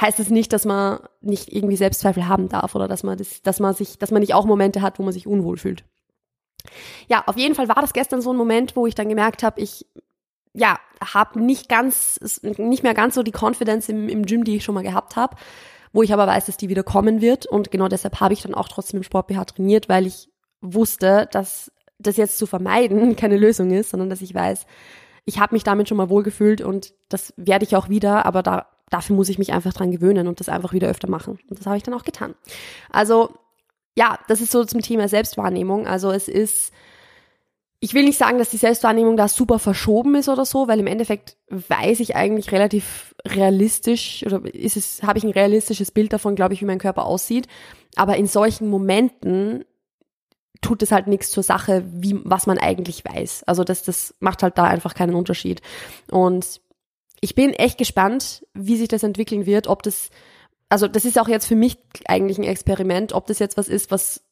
heißt 0.00 0.20
es 0.20 0.30
nicht, 0.30 0.52
dass 0.52 0.64
man 0.64 1.00
nicht 1.20 1.52
irgendwie 1.52 1.76
Selbstzweifel 1.76 2.28
haben 2.28 2.48
darf 2.48 2.74
oder 2.74 2.86
dass 2.86 3.02
man 3.02 3.16
das, 3.16 3.42
dass 3.42 3.60
man 3.60 3.74
sich, 3.74 3.98
dass 3.98 4.10
man 4.10 4.20
nicht 4.20 4.34
auch 4.34 4.44
Momente 4.44 4.82
hat, 4.82 4.98
wo 4.98 5.02
man 5.02 5.12
sich 5.12 5.26
unwohl 5.26 5.56
fühlt. 5.56 5.84
Ja, 7.08 7.24
auf 7.26 7.36
jeden 7.36 7.54
Fall 7.54 7.68
war 7.68 7.80
das 7.80 7.92
gestern 7.92 8.20
so 8.20 8.32
ein 8.32 8.36
Moment, 8.36 8.76
wo 8.76 8.86
ich 8.86 8.94
dann 8.94 9.08
gemerkt 9.08 9.42
habe, 9.42 9.60
ich 9.60 9.86
ja, 10.52 10.78
habe 11.02 11.40
nicht 11.40 11.68
ganz, 11.68 12.18
nicht 12.42 12.82
mehr 12.82 12.94
ganz 12.94 13.14
so 13.14 13.22
die 13.22 13.32
Confidence 13.32 13.88
im, 13.88 14.08
im 14.08 14.24
Gym, 14.24 14.44
die 14.44 14.56
ich 14.56 14.64
schon 14.64 14.74
mal 14.74 14.82
gehabt 14.82 15.16
habe 15.16 15.36
wo 15.96 16.02
ich 16.02 16.12
aber 16.12 16.26
weiß, 16.26 16.44
dass 16.44 16.58
die 16.58 16.68
wieder 16.68 16.82
kommen 16.82 17.22
wird. 17.22 17.46
Und 17.46 17.70
genau 17.70 17.88
deshalb 17.88 18.20
habe 18.20 18.34
ich 18.34 18.42
dann 18.42 18.54
auch 18.54 18.68
trotzdem 18.68 18.98
im 18.98 19.02
Sport 19.02 19.28
BH 19.28 19.46
trainiert, 19.46 19.88
weil 19.88 20.06
ich 20.06 20.28
wusste, 20.60 21.26
dass 21.32 21.72
das 21.98 22.18
jetzt 22.18 22.36
zu 22.36 22.46
vermeiden 22.46 23.16
keine 23.16 23.38
Lösung 23.38 23.70
ist, 23.70 23.90
sondern 23.90 24.10
dass 24.10 24.20
ich 24.20 24.34
weiß, 24.34 24.66
ich 25.24 25.40
habe 25.40 25.54
mich 25.54 25.64
damit 25.64 25.88
schon 25.88 25.96
mal 25.96 26.10
wohlgefühlt 26.10 26.60
und 26.60 26.92
das 27.08 27.32
werde 27.38 27.64
ich 27.64 27.76
auch 27.76 27.88
wieder, 27.88 28.26
aber 28.26 28.42
da, 28.42 28.66
dafür 28.90 29.16
muss 29.16 29.30
ich 29.30 29.38
mich 29.38 29.54
einfach 29.54 29.72
dran 29.72 29.90
gewöhnen 29.90 30.28
und 30.28 30.38
das 30.38 30.50
einfach 30.50 30.74
wieder 30.74 30.88
öfter 30.88 31.08
machen. 31.08 31.38
Und 31.48 31.58
das 31.58 31.66
habe 31.66 31.78
ich 31.78 31.82
dann 31.82 31.94
auch 31.94 32.04
getan. 32.04 32.34
Also 32.90 33.30
ja, 33.96 34.18
das 34.28 34.42
ist 34.42 34.52
so 34.52 34.64
zum 34.66 34.82
Thema 34.82 35.08
Selbstwahrnehmung. 35.08 35.86
Also 35.86 36.10
es 36.10 36.28
ist 36.28 36.74
ich 37.86 37.94
will 37.94 38.02
nicht 38.02 38.18
sagen, 38.18 38.38
dass 38.38 38.50
die 38.50 38.56
Selbstwahrnehmung 38.56 39.16
da 39.16 39.28
super 39.28 39.60
verschoben 39.60 40.16
ist 40.16 40.28
oder 40.28 40.44
so, 40.44 40.66
weil 40.66 40.80
im 40.80 40.88
Endeffekt 40.88 41.36
weiß 41.50 42.00
ich 42.00 42.16
eigentlich 42.16 42.50
relativ 42.50 43.14
realistisch 43.24 44.24
oder 44.26 44.42
ist 44.52 44.76
es, 44.76 45.04
habe 45.04 45.18
ich 45.18 45.24
ein 45.24 45.30
realistisches 45.30 45.92
Bild 45.92 46.12
davon, 46.12 46.34
glaube 46.34 46.52
ich, 46.52 46.60
wie 46.60 46.64
mein 46.64 46.80
Körper 46.80 47.04
aussieht. 47.04 47.46
Aber 47.94 48.16
in 48.16 48.26
solchen 48.26 48.68
Momenten 48.68 49.64
tut 50.62 50.82
es 50.82 50.90
halt 50.90 51.06
nichts 51.06 51.30
zur 51.30 51.44
Sache, 51.44 51.84
wie, 51.86 52.18
was 52.24 52.48
man 52.48 52.58
eigentlich 52.58 53.04
weiß. 53.04 53.44
Also 53.44 53.62
das, 53.62 53.84
das 53.84 54.16
macht 54.18 54.42
halt 54.42 54.58
da 54.58 54.64
einfach 54.64 54.94
keinen 54.94 55.14
Unterschied. 55.14 55.62
Und 56.10 56.60
ich 57.20 57.36
bin 57.36 57.52
echt 57.52 57.78
gespannt, 57.78 58.44
wie 58.52 58.76
sich 58.76 58.88
das 58.88 59.04
entwickeln 59.04 59.46
wird, 59.46 59.68
ob 59.68 59.84
das, 59.84 60.10
also 60.68 60.88
das 60.88 61.04
ist 61.04 61.20
auch 61.20 61.28
jetzt 61.28 61.46
für 61.46 61.54
mich 61.54 61.78
eigentlich 62.08 62.38
ein 62.38 62.42
Experiment, 62.42 63.12
ob 63.12 63.28
das 63.28 63.38
jetzt 63.38 63.56
was 63.56 63.68
ist, 63.68 63.92
was 63.92 64.25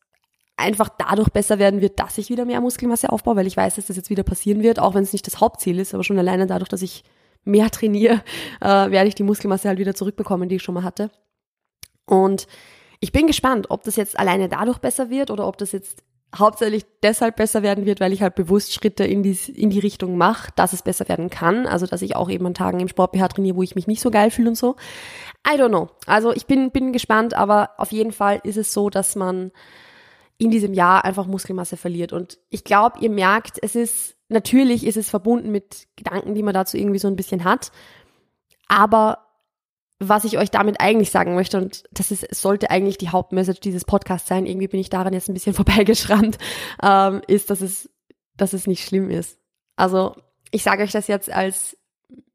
einfach 0.56 0.88
dadurch 0.88 1.30
besser 1.30 1.58
werden 1.58 1.80
wird, 1.80 1.98
dass 1.98 2.18
ich 2.18 2.30
wieder 2.30 2.44
mehr 2.44 2.60
Muskelmasse 2.60 3.10
aufbaue, 3.10 3.36
weil 3.36 3.46
ich 3.46 3.56
weiß, 3.56 3.76
dass 3.76 3.86
das 3.86 3.96
jetzt 3.96 4.10
wieder 4.10 4.22
passieren 4.22 4.62
wird, 4.62 4.78
auch 4.78 4.94
wenn 4.94 5.02
es 5.02 5.12
nicht 5.12 5.26
das 5.26 5.40
Hauptziel 5.40 5.78
ist, 5.78 5.94
aber 5.94 6.04
schon 6.04 6.18
alleine 6.18 6.46
dadurch, 6.46 6.68
dass 6.68 6.82
ich 6.82 7.04
mehr 7.44 7.70
trainiere, 7.70 8.22
äh, 8.60 8.66
werde 8.90 9.08
ich 9.08 9.14
die 9.14 9.22
Muskelmasse 9.22 9.68
halt 9.68 9.78
wieder 9.78 9.94
zurückbekommen, 9.94 10.48
die 10.48 10.56
ich 10.56 10.62
schon 10.62 10.74
mal 10.74 10.84
hatte. 10.84 11.10
Und 12.06 12.46
ich 13.00 13.12
bin 13.12 13.26
gespannt, 13.26 13.66
ob 13.70 13.84
das 13.84 13.96
jetzt 13.96 14.18
alleine 14.18 14.48
dadurch 14.48 14.78
besser 14.78 15.10
wird 15.10 15.30
oder 15.30 15.46
ob 15.46 15.58
das 15.58 15.72
jetzt 15.72 16.02
hauptsächlich 16.38 16.84
deshalb 17.02 17.36
besser 17.36 17.62
werden 17.62 17.86
wird, 17.86 18.00
weil 18.00 18.12
ich 18.12 18.22
halt 18.22 18.34
bewusst 18.34 18.72
Schritte 18.72 19.04
in 19.04 19.22
die, 19.22 19.38
in 19.54 19.70
die 19.70 19.78
Richtung 19.78 20.16
mache, 20.16 20.50
dass 20.56 20.72
es 20.72 20.82
besser 20.82 21.08
werden 21.08 21.30
kann. 21.30 21.66
Also, 21.66 21.86
dass 21.86 22.02
ich 22.02 22.16
auch 22.16 22.30
eben 22.30 22.46
an 22.46 22.54
Tagen 22.54 22.80
im 22.80 22.88
Sport 22.88 23.12
BH 23.12 23.28
trainiere, 23.28 23.56
wo 23.56 23.62
ich 23.62 23.74
mich 23.74 23.86
nicht 23.86 24.00
so 24.00 24.10
geil 24.10 24.30
fühle 24.30 24.48
und 24.48 24.56
so. 24.56 24.76
I 25.46 25.58
don't 25.58 25.68
know. 25.68 25.90
Also, 26.06 26.32
ich 26.32 26.46
bin, 26.46 26.70
bin 26.70 26.92
gespannt, 26.92 27.34
aber 27.34 27.70
auf 27.78 27.92
jeden 27.92 28.12
Fall 28.12 28.40
ist 28.42 28.56
es 28.56 28.72
so, 28.72 28.90
dass 28.90 29.16
man 29.16 29.52
in 30.38 30.50
diesem 30.50 30.74
Jahr 30.74 31.04
einfach 31.04 31.26
Muskelmasse 31.26 31.76
verliert. 31.76 32.12
Und 32.12 32.38
ich 32.50 32.64
glaube, 32.64 32.98
ihr 33.00 33.10
merkt, 33.10 33.58
es 33.62 33.74
ist, 33.76 34.16
natürlich 34.28 34.84
ist 34.84 34.96
es 34.96 35.10
verbunden 35.10 35.50
mit 35.50 35.86
Gedanken, 35.96 36.34
die 36.34 36.42
man 36.42 36.54
dazu 36.54 36.76
irgendwie 36.76 36.98
so 36.98 37.08
ein 37.08 37.16
bisschen 37.16 37.44
hat. 37.44 37.70
Aber 38.66 39.18
was 40.00 40.24
ich 40.24 40.38
euch 40.38 40.50
damit 40.50 40.80
eigentlich 40.80 41.10
sagen 41.10 41.34
möchte, 41.34 41.58
und 41.58 41.84
das 41.92 42.10
ist, 42.10 42.34
sollte 42.34 42.70
eigentlich 42.70 42.98
die 42.98 43.10
Hauptmessage 43.10 43.60
dieses 43.60 43.84
Podcasts 43.84 44.28
sein, 44.28 44.46
irgendwie 44.46 44.68
bin 44.68 44.80
ich 44.80 44.90
daran 44.90 45.12
jetzt 45.12 45.28
ein 45.28 45.34
bisschen 45.34 45.54
vorbeigeschrammt, 45.54 46.38
ähm, 46.82 47.22
ist, 47.26 47.50
dass 47.50 47.60
es, 47.60 47.90
dass 48.36 48.52
es 48.52 48.66
nicht 48.66 48.84
schlimm 48.84 49.10
ist. 49.10 49.38
Also 49.76 50.16
ich 50.50 50.62
sage 50.62 50.82
euch 50.82 50.92
das 50.92 51.06
jetzt 51.06 51.30
als 51.30 51.76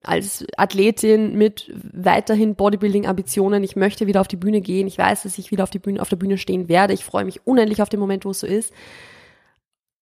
als 0.01 0.45
Athletin 0.57 1.37
mit 1.37 1.73
weiterhin 1.93 2.55
Bodybuilding-Ambitionen. 2.55 3.63
Ich 3.63 3.75
möchte 3.75 4.07
wieder 4.07 4.21
auf 4.21 4.27
die 4.27 4.37
Bühne 4.37 4.61
gehen. 4.61 4.87
Ich 4.87 4.97
weiß, 4.97 5.23
dass 5.23 5.37
ich 5.37 5.51
wieder 5.51 5.63
auf, 5.63 5.69
die 5.69 5.79
Bühne, 5.79 6.01
auf 6.01 6.09
der 6.09 6.15
Bühne 6.15 6.37
stehen 6.37 6.69
werde. 6.69 6.93
Ich 6.93 7.03
freue 7.03 7.25
mich 7.25 7.45
unendlich 7.45 7.81
auf 7.81 7.89
den 7.89 7.99
Moment, 7.99 8.25
wo 8.25 8.31
es 8.31 8.39
so 8.39 8.47
ist. 8.47 8.73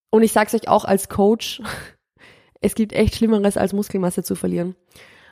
Und 0.09 0.23
ich 0.23 0.31
sage 0.31 0.47
es 0.47 0.53
euch 0.53 0.67
auch 0.67 0.85
als 0.85 1.09
Coach, 1.09 1.61
es 2.61 2.75
gibt 2.75 2.93
echt 2.93 3.15
Schlimmeres, 3.15 3.57
als 3.57 3.73
Muskelmasse 3.73 4.23
zu 4.23 4.35
verlieren. 4.35 4.75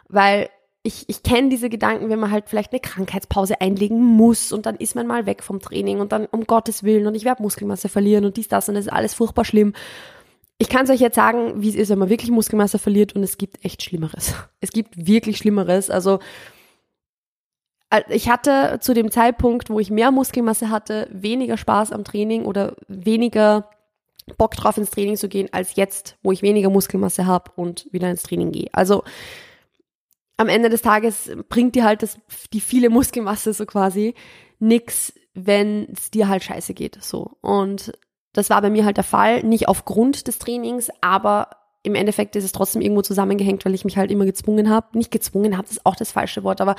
Weil 0.08 0.50
ich, 0.86 1.06
ich 1.08 1.24
kenne 1.24 1.50
diese 1.50 1.70
Gedanken, 1.70 2.10
wenn 2.10 2.20
man 2.20 2.30
halt 2.30 2.48
vielleicht 2.48 2.72
eine 2.72 2.80
Krankheitspause 2.80 3.60
einlegen 3.60 4.00
muss 4.00 4.52
und 4.52 4.68
dann 4.68 4.76
ist 4.76 4.96
man 4.96 5.08
mal 5.08 5.26
weg 5.26 5.42
vom 5.42 5.60
Training 5.60 6.00
und 6.00 6.12
dann 6.12 6.28
um 6.28 6.46
Gottes 6.46 6.84
Willen 6.84 7.08
und 7.08 7.16
ich 7.16 7.26
werde 7.26 7.42
Muskelmasse 7.42 7.90
verlieren 7.90 8.24
und 8.24 8.38
dies, 8.38 8.48
das 8.48 8.70
und 8.70 8.76
das 8.76 8.86
ist 8.86 8.94
alles 8.94 9.16
furchtbar 9.16 9.46
schlimm. 9.46 9.74
Ich 10.58 10.70
kann 10.70 10.86
es 10.86 10.90
euch 10.90 11.02
jetzt 11.02 11.16
sagen, 11.16 11.62
wie 11.62 11.70
es 11.70 11.76
ist, 11.76 11.90
wenn 11.90 12.00
man 12.00 12.10
wirklich 12.10 12.32
Muskelmasse 12.32 12.80
verliert 12.80 13.14
und 13.14 13.24
es 13.24 13.38
gibt 13.38 13.64
echt 13.66 13.84
Schlimmeres. 13.84 14.34
Es 14.62 14.72
gibt 14.72 15.06
wirklich 15.06 15.38
Schlimmeres. 15.38 15.90
Also 15.90 16.20
äh, 17.90 18.02
ich 18.10 18.30
hatte 18.30 18.80
zu 18.82 18.94
dem 18.94 19.12
Zeitpunkt, 19.12 19.70
wo 19.70 19.80
ich 19.80 19.92
mehr 19.92 20.12
Muskelmasse 20.12 20.70
hatte, 20.70 21.08
weniger 21.12 21.58
Spaß 21.58 21.92
am 21.92 22.04
Training 22.04 22.46
oder 22.46 22.76
weniger 22.88 23.70
Bock 24.38 24.56
drauf 24.56 24.78
ins 24.78 24.90
Training 24.90 25.18
zu 25.18 25.30
gehen, 25.30 25.50
als 25.52 25.76
jetzt, 25.76 26.18
wo 26.24 26.32
ich 26.32 26.42
weniger 26.42 26.70
Muskelmasse 26.70 27.26
habe 27.26 27.52
und 27.56 27.88
wieder 27.92 28.10
ins 28.10 28.24
Training 28.24 28.52
gehe. 28.52 28.70
Also 28.72 29.04
am 30.38 30.50
Ende 30.50 30.70
des 30.70 30.82
Tages 30.82 31.32
bringt 31.48 31.76
dir 31.76 31.86
halt 31.86 32.02
das, 32.02 32.18
die 32.52 32.60
viele 32.60 32.90
Muskelmasse 32.90 33.54
so 33.54 33.66
quasi 33.66 34.16
nix, 34.60 35.14
wenn 35.34 35.88
es 35.94 36.12
dir 36.12 36.28
halt 36.28 36.44
scheiße 36.44 36.74
geht, 36.74 37.02
so. 37.04 37.38
Und 37.42 37.94
das 38.36 38.50
war 38.50 38.62
bei 38.62 38.70
mir 38.70 38.84
halt 38.84 38.98
der 38.98 39.06
Fall, 39.06 39.44
nicht 39.44 39.70
aufgrund 39.70 40.28
des 40.28 40.40
Trainings, 40.40 40.90
aber 41.00 41.50
im 41.84 41.96
Endeffekt 41.96 42.36
ist 42.36 42.44
es 42.44 42.52
trotzdem 42.52 42.82
irgendwo 42.82 43.02
zusammengehängt, 43.02 43.64
weil 43.64 43.74
ich 43.74 43.86
mich 43.86 43.96
halt 43.96 44.12
immer 44.12 44.26
gezwungen 44.26 44.70
habe. 44.70 44.98
Nicht 44.98 45.10
gezwungen 45.10 45.56
habe, 45.56 45.68
das 45.68 45.78
ist 45.78 45.86
auch 45.86 45.96
das 45.96 46.12
falsche 46.12 46.44
Wort, 46.44 46.60
aber 46.60 46.76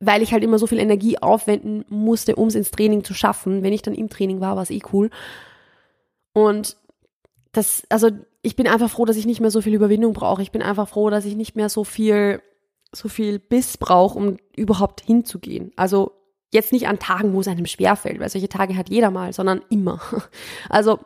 weil 0.00 0.22
ich 0.22 0.32
halt 0.32 0.42
immer 0.42 0.58
so 0.58 0.66
viel 0.66 0.78
Energie 0.78 1.18
aufwenden 1.18 1.84
musste, 1.88 2.36
um 2.36 2.48
es 2.48 2.54
ins 2.54 2.70
Training 2.70 3.04
zu 3.04 3.12
schaffen. 3.12 3.62
Wenn 3.62 3.72
ich 3.72 3.82
dann 3.82 3.94
im 3.94 4.08
Training 4.08 4.40
war, 4.40 4.56
war 4.56 4.62
es 4.62 4.70
eh 4.70 4.80
cool. 4.92 5.10
Und 6.32 6.76
das, 7.52 7.82
also 7.90 8.10
ich 8.40 8.56
bin 8.56 8.66
einfach 8.66 8.90
froh, 8.90 9.04
dass 9.04 9.16
ich 9.16 9.26
nicht 9.26 9.40
mehr 9.40 9.50
so 9.50 9.60
viel 9.60 9.74
Überwindung 9.74 10.14
brauche. 10.14 10.42
Ich 10.42 10.50
bin 10.50 10.62
einfach 10.62 10.88
froh, 10.88 11.10
dass 11.10 11.26
ich 11.26 11.36
nicht 11.36 11.56
mehr 11.56 11.68
so 11.68 11.84
viel 11.84 12.40
so 12.96 13.08
viel 13.08 13.38
Biss 13.38 13.76
braucht, 13.76 14.16
um 14.16 14.38
überhaupt 14.56 15.00
hinzugehen. 15.00 15.72
Also 15.76 16.12
jetzt 16.54 16.72
nicht 16.72 16.88
an 16.88 16.98
Tagen, 16.98 17.34
wo 17.34 17.40
es 17.40 17.48
einem 17.48 17.66
schwerfällt, 17.66 18.20
weil 18.20 18.30
solche 18.30 18.48
Tage 18.48 18.76
hat 18.76 18.88
jeder 18.88 19.10
mal, 19.10 19.32
sondern 19.32 19.62
immer. 19.68 20.00
Also 20.70 20.98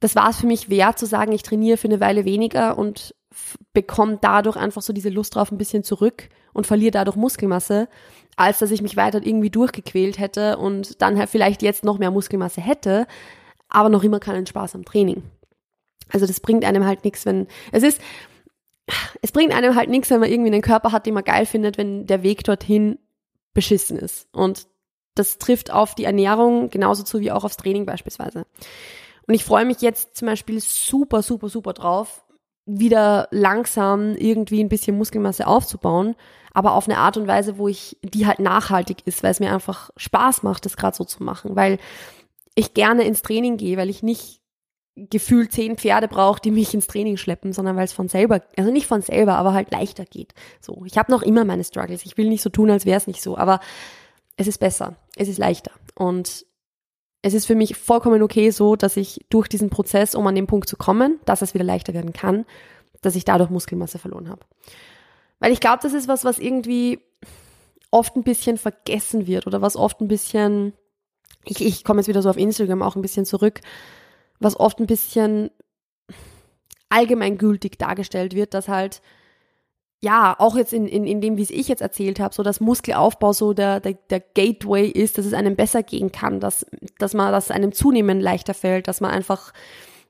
das 0.00 0.14
war 0.14 0.28
es 0.28 0.40
für 0.40 0.46
mich 0.46 0.68
wert 0.68 0.98
zu 0.98 1.06
sagen, 1.06 1.32
ich 1.32 1.42
trainiere 1.42 1.78
für 1.78 1.88
eine 1.88 2.00
Weile 2.00 2.24
weniger 2.24 2.76
und 2.76 3.14
bekomme 3.72 4.18
dadurch 4.20 4.56
einfach 4.56 4.82
so 4.82 4.92
diese 4.92 5.08
Lust 5.08 5.34
drauf 5.34 5.50
ein 5.50 5.58
bisschen 5.58 5.82
zurück 5.82 6.28
und 6.52 6.66
verliere 6.66 6.92
dadurch 6.92 7.16
Muskelmasse, 7.16 7.88
als 8.36 8.58
dass 8.58 8.70
ich 8.70 8.82
mich 8.82 8.96
weiter 8.96 9.24
irgendwie 9.24 9.50
durchgequält 9.50 10.18
hätte 10.18 10.58
und 10.58 11.00
dann 11.00 11.18
halt 11.18 11.30
vielleicht 11.30 11.62
jetzt 11.62 11.84
noch 11.84 11.98
mehr 11.98 12.10
Muskelmasse 12.10 12.60
hätte, 12.60 13.06
aber 13.68 13.88
noch 13.88 14.04
immer 14.04 14.20
keinen 14.20 14.46
Spaß 14.46 14.74
am 14.74 14.84
Training. 14.84 15.22
Also 16.12 16.26
das 16.26 16.40
bringt 16.40 16.64
einem 16.64 16.84
halt 16.84 17.04
nichts, 17.04 17.24
wenn 17.26 17.46
es 17.72 17.82
ist, 17.82 18.00
es 19.22 19.32
bringt 19.32 19.54
einem 19.54 19.74
halt 19.74 19.88
nichts, 19.88 20.10
wenn 20.10 20.20
man 20.20 20.30
irgendwie 20.30 20.52
einen 20.52 20.62
Körper 20.62 20.92
hat, 20.92 21.06
den 21.06 21.14
man 21.14 21.24
geil 21.24 21.46
findet, 21.46 21.78
wenn 21.78 22.06
der 22.06 22.22
Weg 22.22 22.44
dorthin 22.44 22.98
beschissen 23.54 23.98
ist. 23.98 24.28
Und 24.32 24.66
das 25.14 25.38
trifft 25.38 25.70
auf 25.70 25.94
die 25.94 26.04
Ernährung 26.04 26.70
genauso 26.70 27.04
zu 27.04 27.20
wie 27.20 27.32
auch 27.32 27.44
aufs 27.44 27.56
Training 27.56 27.86
beispielsweise. 27.86 28.46
Und 29.26 29.34
ich 29.34 29.44
freue 29.44 29.64
mich 29.64 29.80
jetzt 29.80 30.16
zum 30.16 30.26
Beispiel 30.26 30.60
super, 30.60 31.22
super, 31.22 31.48
super 31.48 31.72
drauf, 31.72 32.24
wieder 32.66 33.28
langsam 33.30 34.16
irgendwie 34.16 34.62
ein 34.62 34.68
bisschen 34.68 34.98
Muskelmasse 34.98 35.46
aufzubauen, 35.46 36.14
aber 36.52 36.72
auf 36.72 36.88
eine 36.88 36.98
Art 36.98 37.16
und 37.16 37.26
Weise, 37.26 37.58
wo 37.58 37.68
ich, 37.68 37.98
die 38.02 38.26
halt 38.26 38.38
nachhaltig 38.38 39.06
ist, 39.06 39.22
weil 39.22 39.30
es 39.30 39.40
mir 39.40 39.52
einfach 39.52 39.90
Spaß 39.96 40.42
macht, 40.42 40.64
das 40.64 40.76
gerade 40.76 40.96
so 40.96 41.04
zu 41.04 41.22
machen, 41.22 41.56
weil 41.56 41.78
ich 42.54 42.74
gerne 42.74 43.04
ins 43.04 43.22
Training 43.22 43.56
gehe, 43.56 43.76
weil 43.76 43.90
ich 43.90 44.02
nicht 44.02 44.40
gefühlt 44.96 45.52
zehn 45.52 45.76
Pferde 45.76 46.08
braucht, 46.08 46.44
die 46.44 46.50
mich 46.50 46.72
ins 46.72 46.86
Training 46.86 47.16
schleppen, 47.16 47.52
sondern 47.52 47.76
weil 47.76 47.84
es 47.84 47.92
von 47.92 48.08
selber, 48.08 48.42
also 48.56 48.70
nicht 48.70 48.86
von 48.86 49.02
selber, 49.02 49.34
aber 49.34 49.52
halt 49.52 49.72
leichter 49.72 50.04
geht. 50.04 50.34
So, 50.60 50.84
ich 50.84 50.96
habe 50.96 51.10
noch 51.10 51.22
immer 51.22 51.44
meine 51.44 51.64
Struggles. 51.64 52.04
Ich 52.04 52.16
will 52.16 52.28
nicht 52.28 52.42
so 52.42 52.50
tun, 52.50 52.70
als 52.70 52.86
wäre 52.86 52.98
es 52.98 53.06
nicht 53.06 53.22
so, 53.22 53.36
aber 53.36 53.60
es 54.36 54.46
ist 54.46 54.58
besser, 54.58 54.96
es 55.16 55.28
ist 55.28 55.38
leichter 55.38 55.72
und 55.94 56.46
es 57.22 57.34
ist 57.34 57.46
für 57.46 57.54
mich 57.54 57.76
vollkommen 57.76 58.22
okay 58.22 58.50
so, 58.50 58.76
dass 58.76 58.96
ich 58.96 59.24
durch 59.30 59.48
diesen 59.48 59.70
Prozess, 59.70 60.14
um 60.14 60.26
an 60.26 60.34
den 60.34 60.46
Punkt 60.46 60.68
zu 60.68 60.76
kommen, 60.76 61.18
dass 61.24 61.42
es 61.42 61.54
wieder 61.54 61.64
leichter 61.64 61.94
werden 61.94 62.12
kann, 62.12 62.44
dass 63.00 63.16
ich 63.16 63.24
dadurch 63.24 63.50
Muskelmasse 63.50 63.98
verloren 63.98 64.28
habe. 64.28 64.42
Weil 65.38 65.52
ich 65.52 65.60
glaube, 65.60 65.78
das 65.82 65.94
ist 65.94 66.06
was, 66.06 66.24
was 66.24 66.38
irgendwie 66.38 67.00
oft 67.90 68.14
ein 68.16 68.24
bisschen 68.24 68.58
vergessen 68.58 69.26
wird 69.26 69.46
oder 69.46 69.62
was 69.62 69.76
oft 69.76 70.00
ein 70.00 70.08
bisschen, 70.08 70.74
ich, 71.44 71.64
ich 71.64 71.82
komme 71.82 72.00
jetzt 72.00 72.08
wieder 72.08 72.22
so 72.22 72.28
auf 72.28 72.36
Instagram 72.36 72.82
auch 72.82 72.96
ein 72.96 73.02
bisschen 73.02 73.24
zurück, 73.24 73.60
was 74.44 74.58
oft 74.58 74.78
ein 74.78 74.86
bisschen 74.86 75.50
allgemeingültig 76.88 77.78
dargestellt 77.78 78.34
wird, 78.34 78.54
dass 78.54 78.68
halt 78.68 79.02
ja, 80.04 80.36
auch 80.38 80.54
jetzt 80.54 80.74
in, 80.74 80.86
in, 80.86 81.06
in 81.06 81.22
dem, 81.22 81.38
wie 81.38 81.42
es 81.42 81.50
ich 81.50 81.66
jetzt 81.66 81.80
erzählt 81.80 82.20
habe, 82.20 82.34
so 82.34 82.42
dass 82.42 82.60
Muskelaufbau 82.60 83.32
so 83.32 83.54
der, 83.54 83.80
der, 83.80 83.94
der 84.10 84.20
Gateway 84.20 84.86
ist, 84.86 85.16
dass 85.16 85.24
es 85.24 85.32
einem 85.32 85.56
besser 85.56 85.82
gehen 85.82 86.12
kann, 86.12 86.40
dass, 86.40 86.66
dass 86.98 87.14
man, 87.14 87.32
dass 87.32 87.50
einem 87.50 87.72
zunehmend 87.72 88.22
leichter 88.22 88.52
fällt, 88.52 88.86
dass 88.86 89.00
man 89.00 89.10
einfach, 89.10 89.54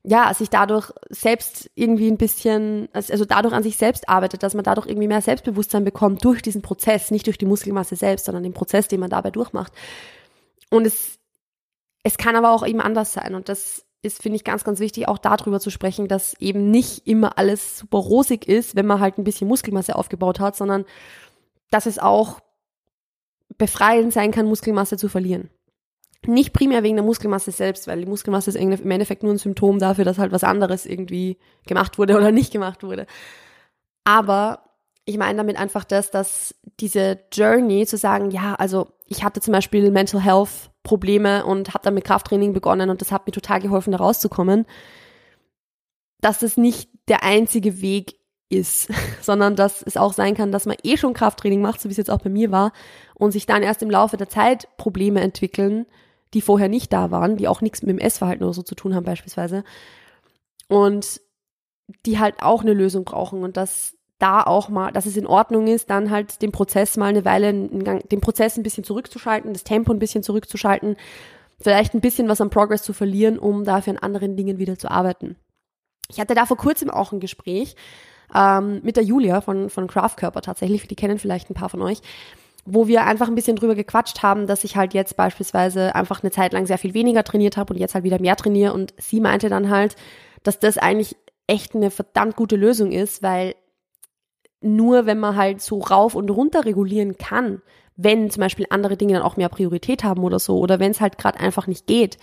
ja, 0.03 0.35
sich 0.35 0.51
dadurch 0.51 0.91
selbst 1.11 1.71
irgendwie 1.77 2.11
ein 2.11 2.17
bisschen, 2.17 2.89
also 2.93 3.25
dadurch 3.25 3.55
an 3.55 3.63
sich 3.63 3.77
selbst 3.77 4.09
arbeitet, 4.09 4.43
dass 4.43 4.55
man 4.55 4.65
dadurch 4.65 4.89
irgendwie 4.89 5.07
mehr 5.07 5.23
Selbstbewusstsein 5.23 5.85
bekommt 5.85 6.25
durch 6.25 6.43
diesen 6.43 6.61
Prozess, 6.61 7.13
nicht 7.13 7.29
durch 7.29 7.39
die 7.39 7.47
Muskelmasse 7.47 7.95
selbst, 7.95 8.25
sondern 8.25 8.43
den 8.43 8.53
Prozess, 8.53 8.89
den 8.89 8.99
man 8.99 9.11
dabei 9.11 9.31
durchmacht. 9.31 9.73
Und 10.71 10.89
es, 10.89 11.21
es 12.03 12.19
kann 12.19 12.35
aber 12.35 12.51
auch 12.51 12.67
eben 12.67 12.81
anders 12.81 13.13
sein 13.13 13.37
und 13.37 13.49
das 13.49 13.87
ist, 14.05 14.23
finde 14.23 14.37
ich, 14.37 14.45
ganz, 14.45 14.65
ganz 14.65 14.81
wichtig, 14.81 15.09
auch 15.09 15.19
darüber 15.19 15.61
zu 15.61 15.71
sprechen, 15.71 16.09
dass 16.09 16.35
eben 16.41 16.71
nicht 16.71 17.07
immer 17.07 17.39
alles 17.39 17.79
super 17.79 17.99
rosig 17.99 18.47
ist, 18.47 18.77
wenn 18.77 18.87
man 18.87 19.01
halt 19.01 19.19
ein 19.19 19.25
bisschen 19.25 19.49
Muskelmasse 19.49 19.97
aufgebaut 19.97 20.41
hat, 20.41 20.57
sondern 20.57 20.85
dass 21.71 21.87
es 21.87 21.99
auch 21.99 22.41
befreiend 23.59 24.13
sein 24.13 24.31
kann, 24.31 24.47
Muskelmasse 24.47 24.97
zu 24.97 25.09
verlieren. 25.09 25.51
Nicht 26.27 26.53
primär 26.53 26.83
wegen 26.83 26.97
der 26.97 27.05
Muskelmasse 27.05 27.51
selbst, 27.51 27.87
weil 27.87 28.01
die 28.01 28.07
Muskelmasse 28.07 28.51
ist 28.51 28.57
im 28.57 28.91
Endeffekt 28.91 29.23
nur 29.23 29.33
ein 29.33 29.39
Symptom 29.39 29.79
dafür, 29.79 30.05
dass 30.05 30.19
halt 30.19 30.33
was 30.33 30.45
anderes 30.45 30.87
irgendwie 30.87 31.39
gemacht 31.67 31.99
wurde 31.99 32.17
oder 32.17 32.33
nicht 32.33 32.53
gemacht 32.53 32.83
wurde. 32.83 33.07
Aber 34.05 34.71
ich 35.05 35.19
meine 35.19 35.37
damit 35.37 35.59
einfach 35.59 35.85
das, 35.85 36.11
dass 36.11 36.55
diese 36.81 37.21
Journey 37.33 37.87
zu 37.87 37.97
sagen, 37.99 38.31
ja, 38.31 38.55
also 38.55 38.89
ich 39.07 39.23
hatte 39.23 39.41
zum 39.41 39.53
Beispiel 39.53 39.91
Mental 39.91 40.23
Health 40.23 40.71
Probleme 40.85 41.45
und 41.45 41.75
habe 41.75 41.83
dann 41.83 41.95
mit 41.95 42.05
Krafttraining 42.05 42.53
begonnen 42.53 42.91
und 42.91 43.01
das 43.01 43.11
hat 43.11 43.27
mir 43.27 43.33
total 43.33 43.61
geholfen, 43.61 43.91
da 43.91 43.99
rauszukommen, 43.99 44.67
dass 46.21 46.39
das 46.39 46.57
nicht 46.57 46.89
der 47.09 47.25
einzige 47.25 47.81
Weg 47.81 48.21
ist, 48.49 48.89
sondern 49.21 49.57
dass 49.57 49.83
es 49.83 49.97
auch 49.97 50.13
sein 50.13 50.35
kann, 50.35 50.53
dass 50.53 50.67
man 50.67 50.77
eh 50.85 50.97
schon 50.97 51.15
Krafttraining 51.15 51.61
macht, 51.61 51.81
so 51.81 51.89
wie 51.89 51.93
es 51.93 51.99
jetzt 51.99 52.11
auch 52.11 52.21
bei 52.21 52.31
mir 52.31 52.53
war, 52.53 52.73
und 53.15 53.33
sich 53.33 53.47
dann 53.47 53.65
erst 53.65 53.83
im 53.83 53.91
Laufe 53.91 54.17
der 54.17 54.29
Zeit 54.29 54.69
Probleme 54.77 55.21
entwickeln, 55.21 55.87
die 56.35 56.41
vorher 56.41 56.69
nicht 56.69 56.93
da 56.93 57.11
waren, 57.11 57.37
die 57.37 57.49
auch 57.49 57.61
nichts 57.61 57.83
mit 57.83 57.91
dem 57.91 57.99
Essverhalten 57.99 58.45
oder 58.45 58.55
so 58.55 58.63
zu 58.63 58.75
tun 58.75 58.95
haben 58.95 59.05
beispielsweise. 59.05 59.65
Und 60.69 61.21
die 62.07 62.19
halt 62.19 62.43
auch 62.43 62.63
eine 62.63 62.73
Lösung 62.73 63.05
brauchen 63.05 63.43
und 63.43 63.57
dass 63.57 63.97
da 64.25 64.43
auch 64.43 64.71
mal, 64.71 64.91
dass 64.91 65.05
es 65.05 65.19
in 65.19 65.27
Ordnung 65.27 65.67
ist, 65.67 65.91
dann 65.91 66.11
halt 66.11 66.41
den 66.41 66.51
Prozess 66.51 66.97
mal 66.97 67.09
eine 67.09 67.27
Weile, 67.27 67.53
den 67.53 68.21
Prozess 68.23 68.57
ein 68.57 68.63
bisschen 68.63 68.83
zurückzuschalten, 68.83 69.53
das 69.53 69.65
Tempo 69.65 69.93
ein 69.93 69.99
bisschen 69.99 70.23
zurückzuschalten, 70.23 70.97
vielleicht 71.61 71.93
ein 71.93 72.01
bisschen 72.01 72.27
was 72.29 72.41
am 72.41 72.49
Progress 72.49 72.83
zu 72.83 72.95
verlieren, 72.95 73.39
um 73.39 73.65
dafür 73.65 73.93
an 73.93 73.99
anderen 73.99 74.35
Dingen 74.35 74.59
wieder 74.59 74.79
zu 74.79 74.91
arbeiten. 74.91 75.37
Ich 76.09 76.21
hatte 76.21 76.35
da 76.35 76.47
vor 76.47 76.57
kurzem 76.57 76.89
auch 76.89 77.13
ein 77.13 77.21
Gespräch 77.21 77.77
ähm, 78.35 78.81
mit 78.83 78.97
der 78.97 79.05
Julia 79.05 79.43
von, 79.43 79.69
von 79.69 79.89
Craftkörper 79.89 80.41
tatsächlich, 80.41 80.89
die 80.89 80.97
kennen 80.97 81.19
vielleicht 81.19 81.51
ein 81.51 81.55
paar 81.55 81.69
von 81.69 81.83
euch, 81.83 82.01
wo 82.65 82.87
wir 82.87 83.05
einfach 83.05 83.29
ein 83.29 83.35
bisschen 83.35 83.57
drüber 83.57 83.75
gequatscht 83.75 84.23
haben, 84.23 84.47
dass 84.47 84.65
ich 84.65 84.75
halt 84.75 84.95
jetzt 84.95 85.19
beispielsweise 85.19 85.95
einfach 85.95 86.23
eine 86.23 86.31
Zeit 86.31 86.55
lang 86.55 86.65
sehr 86.65 86.79
viel 86.79 86.95
weniger 86.95 87.25
trainiert 87.25 87.59
habe 87.59 87.75
und 87.75 87.79
jetzt 87.79 87.95
halt 87.95 88.05
wieder 88.05 88.21
mehr 88.21 88.37
trainiere 88.37 88.73
und 88.73 88.95
sie 88.97 89.21
meinte 89.21 89.51
dann 89.51 89.69
halt, 89.69 89.97
dass 90.43 90.59
das 90.61 90.79
eigentlich 90.79 91.15
echt 91.47 91.75
eine 91.75 91.91
verdammt 91.91 92.37
gute 92.37 92.57
Lösung 92.57 92.91
ist, 92.91 93.23
weil 93.23 93.55
nur 94.65 95.07
wenn 95.07 95.21
man 95.21 95.37
halt 95.37 95.61
so 95.61 95.79
rauf 95.79 96.15
und 96.15 96.31
runter 96.31 96.65
regulieren 96.65 97.19
kann, 97.19 97.63
wenn 97.97 98.31
zum 98.31 98.41
Beispiel 98.41 98.67
andere 98.71 98.97
Dinge 98.97 99.15
dann 99.15 99.23
auch 99.23 99.37
mehr 99.37 99.49
Priorität 99.49 100.03
haben 100.03 100.25
oder 100.25 100.39
so, 100.39 100.59
oder 100.59 100.81
wenn 100.81 100.91
es 100.91 101.01
halt 101.01 101.19
gerade 101.19 101.39
einfach 101.39 101.67
nicht 101.67 101.87
geht, 101.87 102.19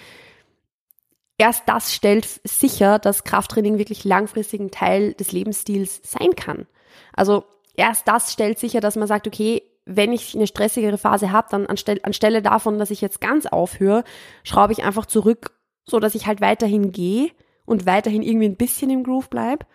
erst 1.37 1.63
das 1.67 1.93
stellt 1.93 2.27
sicher, 2.43 2.99
dass 2.99 3.23
Krafttraining 3.23 3.77
wirklich 3.77 4.03
langfristig 4.03 4.59
ein 4.59 4.71
Teil 4.71 5.13
des 5.13 5.31
Lebensstils 5.31 6.01
sein 6.03 6.35
kann. 6.35 6.67
Also 7.13 7.45
erst 7.75 8.07
das 8.07 8.31
stellt 8.31 8.59
sicher, 8.59 8.81
dass 8.81 8.95
man 8.95 9.07
sagt, 9.07 9.27
okay, 9.27 9.63
wenn 9.85 10.13
ich 10.13 10.35
eine 10.35 10.47
stressigere 10.47 10.97
Phase 10.97 11.31
habe, 11.31 11.47
dann 11.49 11.67
anstelle, 11.67 12.03
anstelle 12.03 12.41
davon, 12.41 12.77
dass 12.77 12.91
ich 12.91 13.01
jetzt 13.01 13.21
ganz 13.21 13.45
aufhöre, 13.45 14.03
schraube 14.43 14.73
ich 14.73 14.83
einfach 14.83 15.05
zurück, 15.05 15.53
so 15.85 15.99
dass 15.99 16.15
ich 16.15 16.27
halt 16.27 16.41
weiterhin 16.41 16.91
gehe 16.91 17.31
und 17.65 17.85
weiterhin 17.85 18.21
irgendwie 18.21 18.47
ein 18.47 18.57
bisschen 18.57 18.89
im 18.89 19.03
Groove 19.03 19.29
bleib, 19.29 19.65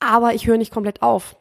aber 0.00 0.34
ich 0.34 0.46
höre 0.46 0.58
nicht 0.58 0.72
komplett 0.72 1.02
auf. 1.02 1.36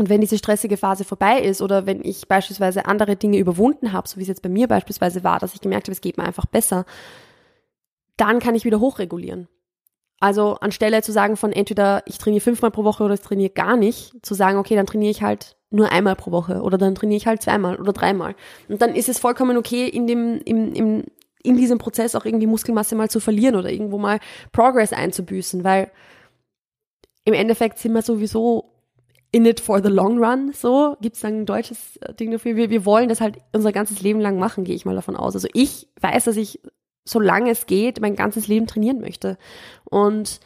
Und 0.00 0.08
wenn 0.08 0.22
diese 0.22 0.38
stressige 0.38 0.78
Phase 0.78 1.04
vorbei 1.04 1.42
ist 1.42 1.60
oder 1.60 1.84
wenn 1.84 2.02
ich 2.02 2.26
beispielsweise 2.26 2.86
andere 2.86 3.16
Dinge 3.16 3.36
überwunden 3.36 3.92
habe, 3.92 4.08
so 4.08 4.16
wie 4.16 4.22
es 4.22 4.28
jetzt 4.28 4.40
bei 4.40 4.48
mir 4.48 4.66
beispielsweise 4.66 5.24
war, 5.24 5.38
dass 5.38 5.52
ich 5.54 5.60
gemerkt 5.60 5.88
habe, 5.88 5.92
es 5.92 6.00
geht 6.00 6.16
mir 6.16 6.24
einfach 6.24 6.46
besser, 6.46 6.86
dann 8.16 8.38
kann 8.38 8.54
ich 8.54 8.64
wieder 8.64 8.80
hochregulieren. 8.80 9.46
Also 10.18 10.54
anstelle 10.54 11.02
zu 11.02 11.12
sagen 11.12 11.36
von 11.36 11.52
entweder 11.52 12.02
ich 12.06 12.16
trainiere 12.16 12.40
fünfmal 12.40 12.70
pro 12.70 12.82
Woche 12.82 13.04
oder 13.04 13.12
ich 13.12 13.20
trainiere 13.20 13.50
gar 13.50 13.76
nicht, 13.76 14.14
zu 14.24 14.32
sagen, 14.32 14.56
okay, 14.56 14.74
dann 14.74 14.86
trainiere 14.86 15.10
ich 15.10 15.20
halt 15.20 15.56
nur 15.68 15.92
einmal 15.92 16.16
pro 16.16 16.30
Woche 16.30 16.62
oder 16.62 16.78
dann 16.78 16.94
trainiere 16.94 17.18
ich 17.18 17.26
halt 17.26 17.42
zweimal 17.42 17.76
oder 17.76 17.92
dreimal. 17.92 18.34
Und 18.70 18.80
dann 18.80 18.94
ist 18.94 19.10
es 19.10 19.18
vollkommen 19.18 19.58
okay, 19.58 19.86
in 19.86 20.06
dem, 20.06 20.40
im, 20.46 20.72
im, 20.72 21.04
in 21.42 21.58
diesem 21.58 21.76
Prozess 21.76 22.14
auch 22.14 22.24
irgendwie 22.24 22.46
Muskelmasse 22.46 22.94
mal 22.94 23.10
zu 23.10 23.20
verlieren 23.20 23.54
oder 23.54 23.70
irgendwo 23.70 23.98
mal 23.98 24.18
Progress 24.50 24.94
einzubüßen, 24.94 25.62
weil 25.62 25.90
im 27.26 27.34
Endeffekt 27.34 27.78
sind 27.78 27.92
wir 27.92 28.00
sowieso 28.00 28.70
in 29.32 29.46
it 29.46 29.60
for 29.60 29.82
the 29.82 29.88
long 29.88 30.22
run, 30.22 30.52
so 30.52 30.96
gibt's 31.00 31.20
dann 31.20 31.42
ein 31.42 31.46
deutsches 31.46 31.98
Ding 32.18 32.32
dafür. 32.32 32.56
Wir, 32.56 32.70
wir 32.70 32.84
wollen 32.84 33.08
das 33.08 33.20
halt 33.20 33.38
unser 33.52 33.72
ganzes 33.72 34.02
Leben 34.02 34.20
lang 34.20 34.38
machen, 34.38 34.64
gehe 34.64 34.74
ich 34.74 34.84
mal 34.84 34.96
davon 34.96 35.16
aus. 35.16 35.34
Also 35.34 35.48
ich 35.52 35.88
weiß, 36.00 36.24
dass 36.24 36.36
ich 36.36 36.60
solange 37.04 37.50
es 37.50 37.66
geht, 37.66 38.00
mein 38.00 38.16
ganzes 38.16 38.48
Leben 38.48 38.66
trainieren 38.66 39.00
möchte. 39.00 39.38
Und 39.84 40.40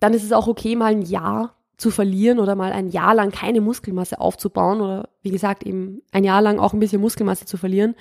dann 0.00 0.14
ist 0.14 0.24
es 0.24 0.32
auch 0.32 0.46
okay, 0.46 0.76
mal 0.76 0.92
ein 0.92 1.02
Jahr 1.02 1.54
zu 1.76 1.90
verlieren 1.90 2.40
oder 2.40 2.56
mal 2.56 2.72
ein 2.72 2.88
Jahr 2.88 3.14
lang 3.14 3.30
keine 3.30 3.60
Muskelmasse 3.60 4.20
aufzubauen 4.20 4.80
oder 4.80 5.08
wie 5.22 5.30
gesagt 5.30 5.64
eben 5.64 6.02
ein 6.12 6.24
Jahr 6.24 6.42
lang 6.42 6.58
auch 6.58 6.72
ein 6.72 6.80
bisschen 6.80 7.00
Muskelmasse 7.00 7.46
zu 7.46 7.56
verlieren, 7.56 7.94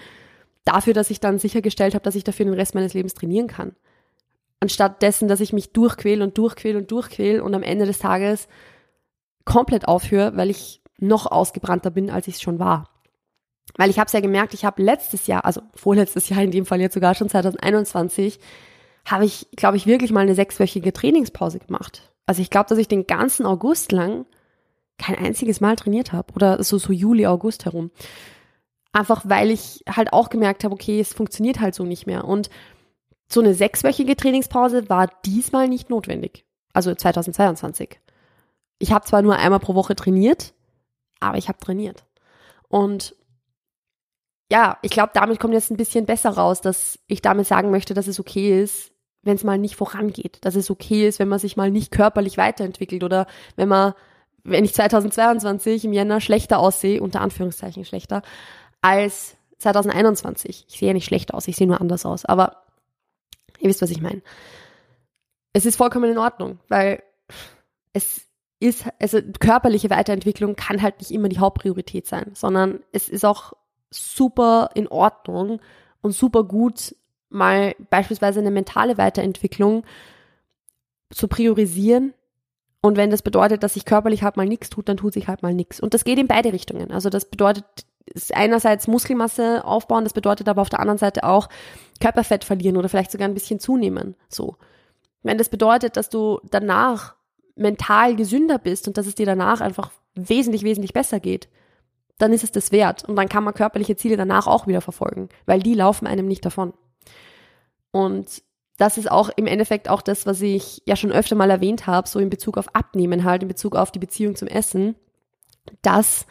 dafür, 0.65 0.93
dass 0.93 1.11
ich 1.11 1.19
dann 1.19 1.37
sichergestellt 1.37 1.93
habe, 1.93 2.03
dass 2.03 2.15
ich 2.15 2.23
dafür 2.23 2.45
den 2.45 2.55
Rest 2.55 2.75
meines 2.75 2.93
Lebens 2.93 3.13
trainieren 3.13 3.47
kann. 3.47 3.75
Anstatt 4.59 5.03
dessen, 5.03 5.27
dass 5.27 5.39
ich 5.39 5.53
mich 5.53 5.73
durchquäle 5.73 6.23
und 6.23 6.37
durchquäle 6.37 6.79
und 6.79 6.89
durchquäle 6.89 7.43
und 7.43 7.53
am 7.53 7.61
Ende 7.61 7.85
des 7.85 7.99
Tages 7.99 8.47
komplett 9.47 9.87
aufhöre, 9.87 10.37
weil 10.37 10.51
ich 10.51 10.81
noch 10.99 11.25
ausgebrannter 11.25 11.89
bin, 11.89 12.11
als 12.11 12.27
ich 12.27 12.35
es 12.35 12.41
schon 12.41 12.59
war. 12.59 12.89
Weil 13.75 13.89
ich 13.89 13.97
habe 13.97 14.07
es 14.07 14.13
ja 14.13 14.19
gemerkt, 14.19 14.53
ich 14.53 14.65
habe 14.65 14.83
letztes 14.83 15.25
Jahr, 15.25 15.45
also 15.45 15.61
vorletztes 15.73 16.29
Jahr 16.29 16.41
in 16.41 16.51
dem 16.51 16.65
Fall 16.65 16.81
jetzt 16.81 16.93
sogar 16.93 17.15
schon 17.15 17.29
2021, 17.29 18.39
habe 19.05 19.25
ich, 19.25 19.47
glaube 19.55 19.77
ich, 19.77 19.87
wirklich 19.87 20.11
mal 20.11 20.21
eine 20.21 20.35
sechswöchige 20.35 20.93
Trainingspause 20.93 21.59
gemacht. 21.59 22.11
Also 22.25 22.41
ich 22.41 22.49
glaube, 22.49 22.67
dass 22.69 22.77
ich 22.77 22.89
den 22.89 23.07
ganzen 23.07 23.45
August 23.45 23.91
lang 23.91 24.25
kein 24.97 25.15
einziges 25.15 25.61
Mal 25.61 25.75
trainiert 25.75 26.11
habe 26.11 26.33
oder 26.33 26.61
so 26.63 26.77
so 26.77 26.91
Juli, 26.91 27.25
August 27.25 27.65
herum. 27.65 27.91
Einfach 28.91 29.23
weil 29.25 29.51
ich 29.51 29.83
halt 29.87 30.11
auch 30.11 30.29
gemerkt 30.29 30.63
habe, 30.63 30.73
okay, 30.73 30.99
es 30.99 31.13
funktioniert 31.13 31.59
halt 31.59 31.75
so 31.75 31.83
nicht 31.83 32.07
mehr. 32.07 32.25
Und 32.25 32.49
so 33.29 33.39
eine 33.39 33.53
sechswöchige 33.53 34.15
Trainingspause 34.15 34.89
war 34.89 35.09
diesmal 35.25 35.69
nicht 35.69 35.89
notwendig. 35.89 36.45
Also 36.73 36.93
2022. 36.93 37.99
Ich 38.79 38.91
habe 38.91 39.05
zwar 39.05 39.21
nur 39.21 39.35
einmal 39.35 39.59
pro 39.59 39.75
Woche 39.75 39.95
trainiert, 39.95 40.53
aber 41.19 41.37
ich 41.37 41.47
habe 41.47 41.59
trainiert. 41.59 42.05
Und 42.67 43.15
ja, 44.51 44.77
ich 44.81 44.91
glaube, 44.91 45.11
damit 45.13 45.39
kommt 45.39 45.53
jetzt 45.53 45.71
ein 45.71 45.77
bisschen 45.77 46.05
besser 46.05 46.31
raus, 46.31 46.61
dass 46.61 46.99
ich 47.07 47.21
damit 47.21 47.47
sagen 47.47 47.71
möchte, 47.71 47.93
dass 47.93 48.07
es 48.07 48.19
okay 48.19 48.61
ist, 48.61 48.91
wenn 49.23 49.35
es 49.35 49.43
mal 49.43 49.57
nicht 49.57 49.75
vorangeht, 49.75 50.39
dass 50.45 50.55
es 50.55 50.71
okay 50.71 51.07
ist, 51.07 51.19
wenn 51.19 51.27
man 51.27 51.39
sich 51.39 51.57
mal 51.57 51.69
nicht 51.69 51.91
körperlich 51.91 52.37
weiterentwickelt 52.37 53.03
oder 53.03 53.27
wenn 53.55 53.67
man, 53.67 53.93
wenn 54.43 54.63
ich 54.63 54.73
2022 54.73 55.83
im 55.85 55.93
Jänner 55.93 56.21
schlechter 56.21 56.59
aussehe, 56.59 57.01
unter 57.01 57.21
Anführungszeichen 57.21 57.83
schlechter, 57.83 58.21
als 58.81 59.35
2021. 59.57 60.65
Ich 60.69 60.79
sehe 60.79 60.89
ja 60.89 60.93
nicht 60.93 61.05
schlechter 61.05 61.33
aus, 61.35 61.47
ich 61.47 61.57
sehe 61.57 61.67
nur 61.67 61.81
anders 61.81 62.05
aus, 62.05 62.23
aber 62.23 62.63
ihr 63.59 63.69
wisst, 63.69 63.81
was 63.81 63.89
ich 63.89 64.01
meine. 64.01 64.21
Es 65.51 65.65
ist 65.65 65.75
vollkommen 65.75 66.11
in 66.11 66.17
Ordnung, 66.17 66.59
weil 66.69 67.03
es 67.91 68.26
ist, 68.59 68.85
also 68.99 69.19
körperliche 69.39 69.89
Weiterentwicklung 69.89 70.55
kann 70.55 70.81
halt 70.81 70.99
nicht 70.99 71.11
immer 71.11 71.29
die 71.29 71.39
Hauptpriorität 71.39 72.07
sein, 72.07 72.31
sondern 72.33 72.79
es 72.91 73.09
ist 73.09 73.25
auch 73.25 73.53
super 73.91 74.71
in 74.73 74.87
Ordnung 74.87 75.61
und 76.01 76.11
super 76.11 76.43
gut, 76.43 76.95
mal 77.29 77.75
beispielsweise 77.89 78.39
eine 78.39 78.51
mentale 78.51 78.97
Weiterentwicklung 78.97 79.83
zu 81.09 81.27
priorisieren. 81.27 82.13
Und 82.81 82.97
wenn 82.97 83.09
das 83.09 83.21
bedeutet, 83.21 83.63
dass 83.63 83.73
sich 83.73 83.85
körperlich 83.85 84.23
halt 84.23 84.37
mal 84.37 84.45
nichts 84.45 84.69
tut, 84.69 84.87
dann 84.87 84.97
tut 84.97 85.13
sich 85.13 85.27
halt 85.27 85.43
mal 85.43 85.53
nichts. 85.53 85.79
Und 85.79 85.93
das 85.93 86.03
geht 86.03 86.19
in 86.19 86.27
beide 86.27 86.53
Richtungen. 86.53 86.91
Also 86.91 87.09
das 87.09 87.25
bedeutet 87.25 87.65
einerseits 88.31 88.87
Muskelmasse 88.87 89.65
aufbauen, 89.65 90.05
das 90.05 90.13
bedeutet 90.13 90.47
aber 90.47 90.61
auf 90.61 90.69
der 90.69 90.79
anderen 90.79 90.97
Seite 90.97 91.23
auch 91.23 91.49
Körperfett 91.99 92.45
verlieren 92.45 92.77
oder 92.77 92.87
vielleicht 92.87 93.11
sogar 93.11 93.27
ein 93.27 93.33
bisschen 93.33 93.59
zunehmen. 93.59 94.15
So. 94.29 94.55
Wenn 95.23 95.37
das 95.37 95.49
bedeutet, 95.49 95.97
dass 95.97 96.09
du 96.09 96.39
danach 96.49 97.16
mental 97.57 98.15
gesünder 98.15 98.57
bist 98.57 98.87
und 98.87 98.97
dass 98.97 99.07
es 99.07 99.15
dir 99.15 99.25
danach 99.25 99.61
einfach 99.61 99.91
wesentlich, 100.15 100.63
wesentlich 100.63 100.93
besser 100.93 101.19
geht, 101.19 101.47
dann 102.17 102.33
ist 102.33 102.43
es 102.43 102.51
das 102.51 102.71
wert. 102.71 103.03
Und 103.03 103.15
dann 103.15 103.29
kann 103.29 103.43
man 103.43 103.53
körperliche 103.53 103.95
Ziele 103.95 104.17
danach 104.17 104.47
auch 104.47 104.67
wieder 104.67 104.81
verfolgen, 104.81 105.29
weil 105.45 105.61
die 105.61 105.73
laufen 105.73 106.07
einem 106.07 106.27
nicht 106.27 106.45
davon. 106.45 106.73
Und 107.91 108.41
das 108.77 108.97
ist 108.97 109.09
auch 109.09 109.29
im 109.35 109.47
Endeffekt 109.47 109.89
auch 109.89 110.01
das, 110.01 110.25
was 110.25 110.41
ich 110.41 110.83
ja 110.85 110.95
schon 110.95 111.11
öfter 111.11 111.35
mal 111.35 111.49
erwähnt 111.49 111.87
habe, 111.87 112.07
so 112.07 112.19
in 112.19 112.29
Bezug 112.29 112.57
auf 112.57 112.75
Abnehmen 112.75 113.23
halt, 113.23 113.41
in 113.41 113.47
Bezug 113.47 113.75
auf 113.75 113.91
die 113.91 113.99
Beziehung 113.99 114.35
zum 114.35 114.47
Essen, 114.47 114.95
dass 115.81 116.27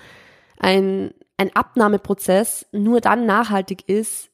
ein, 0.58 1.12
ein 1.36 1.54
Abnahmeprozess 1.54 2.66
nur 2.72 3.00
dann 3.00 3.26
nachhaltig 3.26 3.88
ist, 3.88 4.30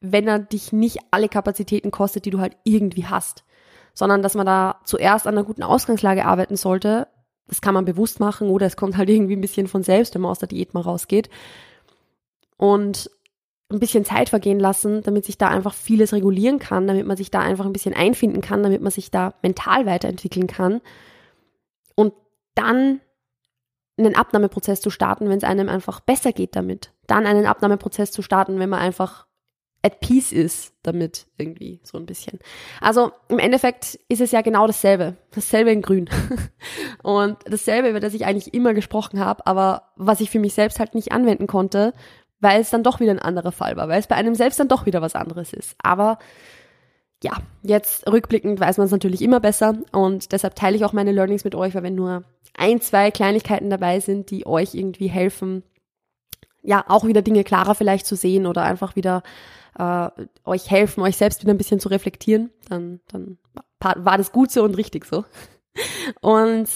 wenn 0.00 0.28
er 0.28 0.38
dich 0.38 0.72
nicht 0.72 0.98
alle 1.10 1.28
Kapazitäten 1.28 1.90
kostet, 1.90 2.24
die 2.24 2.30
du 2.30 2.38
halt 2.38 2.56
irgendwie 2.64 3.06
hast, 3.06 3.44
sondern 3.98 4.22
dass 4.22 4.36
man 4.36 4.46
da 4.46 4.80
zuerst 4.84 5.26
an 5.26 5.34
einer 5.34 5.44
guten 5.44 5.64
Ausgangslage 5.64 6.24
arbeiten 6.24 6.54
sollte, 6.54 7.08
das 7.48 7.60
kann 7.60 7.74
man 7.74 7.84
bewusst 7.84 8.20
machen 8.20 8.48
oder 8.48 8.64
es 8.64 8.76
kommt 8.76 8.96
halt 8.96 9.10
irgendwie 9.10 9.34
ein 9.34 9.40
bisschen 9.40 9.66
von 9.66 9.82
selbst, 9.82 10.14
wenn 10.14 10.22
man 10.22 10.30
aus 10.30 10.38
der 10.38 10.46
Diät 10.46 10.72
mal 10.72 10.82
rausgeht. 10.82 11.28
Und 12.56 13.10
ein 13.70 13.80
bisschen 13.80 14.04
Zeit 14.04 14.28
vergehen 14.28 14.60
lassen, 14.60 15.02
damit 15.02 15.24
sich 15.24 15.36
da 15.36 15.48
einfach 15.48 15.74
vieles 15.74 16.12
regulieren 16.12 16.60
kann, 16.60 16.86
damit 16.86 17.08
man 17.08 17.16
sich 17.16 17.32
da 17.32 17.40
einfach 17.40 17.66
ein 17.66 17.72
bisschen 17.72 17.92
einfinden 17.92 18.40
kann, 18.40 18.62
damit 18.62 18.82
man 18.82 18.92
sich 18.92 19.10
da 19.10 19.34
mental 19.42 19.84
weiterentwickeln 19.84 20.46
kann. 20.46 20.80
Und 21.96 22.14
dann 22.54 23.00
einen 23.96 24.14
Abnahmeprozess 24.14 24.80
zu 24.80 24.90
starten, 24.90 25.28
wenn 25.28 25.38
es 25.38 25.44
einem 25.44 25.68
einfach 25.68 25.98
besser 25.98 26.32
geht 26.32 26.54
damit. 26.54 26.92
Dann 27.08 27.26
einen 27.26 27.46
Abnahmeprozess 27.46 28.12
zu 28.12 28.22
starten, 28.22 28.60
wenn 28.60 28.70
man 28.70 28.78
einfach 28.78 29.26
at 29.88 30.00
peace 30.00 30.32
ist 30.32 30.74
damit 30.82 31.26
irgendwie 31.38 31.80
so 31.82 31.96
ein 31.98 32.06
bisschen. 32.06 32.38
Also 32.80 33.12
im 33.28 33.38
Endeffekt 33.38 33.98
ist 34.08 34.20
es 34.20 34.32
ja 34.32 34.42
genau 34.42 34.66
dasselbe, 34.66 35.16
dasselbe 35.30 35.72
in 35.72 35.82
Grün 35.82 36.08
und 37.02 37.38
dasselbe, 37.46 37.88
über 37.88 38.00
das 38.00 38.14
ich 38.14 38.26
eigentlich 38.26 38.52
immer 38.52 38.74
gesprochen 38.74 39.18
habe, 39.18 39.46
aber 39.46 39.90
was 39.96 40.20
ich 40.20 40.30
für 40.30 40.38
mich 40.38 40.54
selbst 40.54 40.78
halt 40.78 40.94
nicht 40.94 41.12
anwenden 41.12 41.46
konnte, 41.46 41.94
weil 42.40 42.60
es 42.60 42.70
dann 42.70 42.82
doch 42.82 43.00
wieder 43.00 43.12
ein 43.12 43.18
anderer 43.18 43.52
Fall 43.52 43.76
war, 43.76 43.88
weil 43.88 43.98
es 43.98 44.06
bei 44.06 44.14
einem 44.14 44.34
selbst 44.34 44.60
dann 44.60 44.68
doch 44.68 44.86
wieder 44.86 45.02
was 45.02 45.14
anderes 45.14 45.52
ist. 45.52 45.74
Aber 45.82 46.18
ja, 47.22 47.32
jetzt 47.62 48.06
rückblickend 48.10 48.60
weiß 48.60 48.76
man 48.76 48.84
es 48.84 48.92
natürlich 48.92 49.22
immer 49.22 49.40
besser 49.40 49.78
und 49.92 50.32
deshalb 50.32 50.54
teile 50.54 50.76
ich 50.76 50.84
auch 50.84 50.92
meine 50.92 51.12
Learnings 51.12 51.44
mit 51.44 51.54
euch, 51.54 51.74
weil 51.74 51.82
wenn 51.82 51.96
nur 51.96 52.24
ein, 52.56 52.80
zwei 52.80 53.10
Kleinigkeiten 53.10 53.70
dabei 53.70 54.00
sind, 54.00 54.30
die 54.30 54.46
euch 54.46 54.74
irgendwie 54.74 55.08
helfen, 55.08 55.64
ja, 56.62 56.84
auch 56.88 57.04
wieder 57.04 57.22
Dinge 57.22 57.44
klarer 57.44 57.74
vielleicht 57.74 58.06
zu 58.06 58.16
sehen 58.16 58.46
oder 58.46 58.62
einfach 58.62 58.96
wieder 58.96 59.22
äh, 59.78 60.08
euch 60.44 60.70
helfen, 60.70 61.02
euch 61.02 61.16
selbst 61.16 61.42
wieder 61.42 61.52
ein 61.52 61.58
bisschen 61.58 61.80
zu 61.80 61.88
reflektieren, 61.88 62.50
dann, 62.68 63.00
dann 63.08 63.38
war 63.80 64.18
das 64.18 64.32
gut 64.32 64.50
so 64.50 64.64
und 64.64 64.76
richtig 64.76 65.04
so. 65.04 65.24
Und 66.20 66.68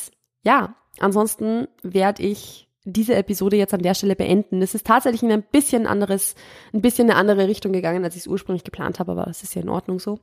ja, 0.45 0.77
ansonsten 1.01 1.66
werde 1.83 2.23
ich 2.23 2.68
diese 2.85 3.14
Episode 3.14 3.57
jetzt 3.57 3.75
an 3.75 3.83
der 3.83 3.95
Stelle 3.95 4.16
beenden. 4.16 4.61
Es 4.61 4.75
ist 4.75 4.87
tatsächlich 4.87 5.23
in 5.23 5.31
ein 5.31 5.42
bisschen 5.42 5.87
anderes, 5.87 6.35
ein 6.73 6.83
bisschen 6.83 7.11
eine 7.11 7.18
andere 7.18 7.47
Richtung 7.47 7.73
gegangen, 7.73 8.05
als 8.05 8.16
ich 8.16 8.23
es 8.23 8.27
ursprünglich 8.27 8.64
geplant 8.64 8.99
habe, 8.99 9.12
aber 9.12 9.25
das 9.25 9.42
ist 9.42 9.55
ja 9.55 9.62
in 9.62 9.68
Ordnung 9.68 10.01
so. 10.01 10.18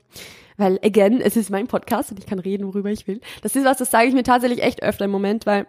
Weil, 0.58 0.78
again, 0.84 1.22
es 1.22 1.38
ist 1.38 1.50
mein 1.50 1.67
Podcast 1.67 2.12
und 2.12 2.19
ich 2.19 2.26
kann 2.26 2.39
reden, 2.39 2.67
worüber 2.67 2.89
ich 2.89 3.08
will. 3.08 3.22
Das 3.41 3.56
ist 3.56 3.65
was, 3.65 3.78
das 3.78 3.91
sage 3.91 4.08
ich 4.08 4.13
mir 4.13 4.24
tatsächlich 4.24 4.62
echt 4.62 4.84
öfter 4.84 5.06
im 5.06 5.12
Moment, 5.12 5.45
weil 5.45 5.67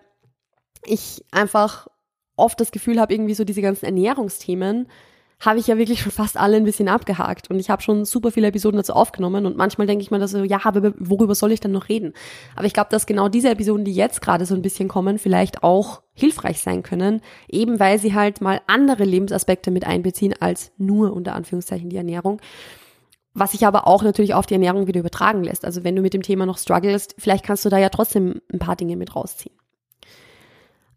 ich 0.85 1.25
einfach 1.31 1.87
oft 2.41 2.61
das 2.61 2.73
Gefühl 2.73 3.01
habe, 3.01 3.15
irgendwie 3.15 3.35
so 3.35 3.45
diese 3.45 3.63
ganzen 3.63 3.85
Ernährungsthemen 3.85 4.89
habe 5.43 5.59
ich 5.59 5.69
ja 5.69 5.79
wirklich 5.79 6.03
schon 6.03 6.13
fast 6.13 6.37
alle 6.37 6.59
ein 6.59 6.65
bisschen 6.65 6.89
abgehakt 6.89 7.49
und 7.49 7.59
ich 7.59 7.71
habe 7.71 7.81
schon 7.81 8.05
super 8.05 8.31
viele 8.31 8.49
Episoden 8.49 8.77
dazu 8.77 8.93
aufgenommen 8.93 9.47
und 9.47 9.57
manchmal 9.57 9.87
denke 9.87 10.03
ich 10.03 10.11
mir 10.11 10.29
so, 10.29 10.45
ja, 10.45 10.61
aber 10.65 10.93
worüber 10.99 11.35
soll 11.35 11.53
ich 11.53 11.61
denn 11.61 11.73
noch 11.73 11.89
reden? 11.89 12.13
Aber 12.57 12.67
ich 12.67 12.75
glaube, 12.75 12.91
dass 12.91 13.07
genau 13.07 13.31
diese 13.31 13.49
Episoden, 13.49 13.87
die 13.87 13.95
jetzt 13.95 14.21
gerade 14.21 14.45
so 14.45 14.55
ein 14.55 14.61
bisschen 14.61 14.89
kommen, 14.89 15.19
vielleicht 15.19 15.63
auch 15.63 16.03
hilfreich 16.13 16.61
sein 16.61 16.83
können, 16.83 17.23
eben 17.49 17.81
weil 17.81 17.99
sie 17.99 18.15
halt 18.15 18.43
mal 18.43 18.61
andere 18.67 19.05
Lebensaspekte 19.05 19.71
mit 19.71 19.87
einbeziehen 19.87 20.35
als 20.39 20.73
nur 20.77 21.15
unter 21.15 21.35
Anführungszeichen 21.35 21.89
die 21.89 21.97
Ernährung. 21.97 22.41
was 23.33 23.53
sich 23.53 23.67
aber 23.67 23.87
auch 23.87 24.03
natürlich 24.03 24.35
auf 24.35 24.47
die 24.47 24.55
Ernährung 24.55 24.87
wieder 24.87 25.01
übertragen 25.01 25.45
lässt. 25.45 25.65
Also 25.65 25.85
wenn 25.85 25.97
du 25.97 26.03
mit 26.03 26.15
dem 26.15 26.23
Thema 26.23 26.47
noch 26.47 26.59
strugglest, 26.59 27.15
vielleicht 27.19 27.45
kannst 27.45 27.65
du 27.65 27.69
da 27.69 27.79
ja 27.79 27.89
trotzdem 27.89 28.41
ein 28.53 28.59
paar 28.59 28.77
Dinge 28.77 28.97
mit 28.97 29.15
rausziehen. 29.15 29.55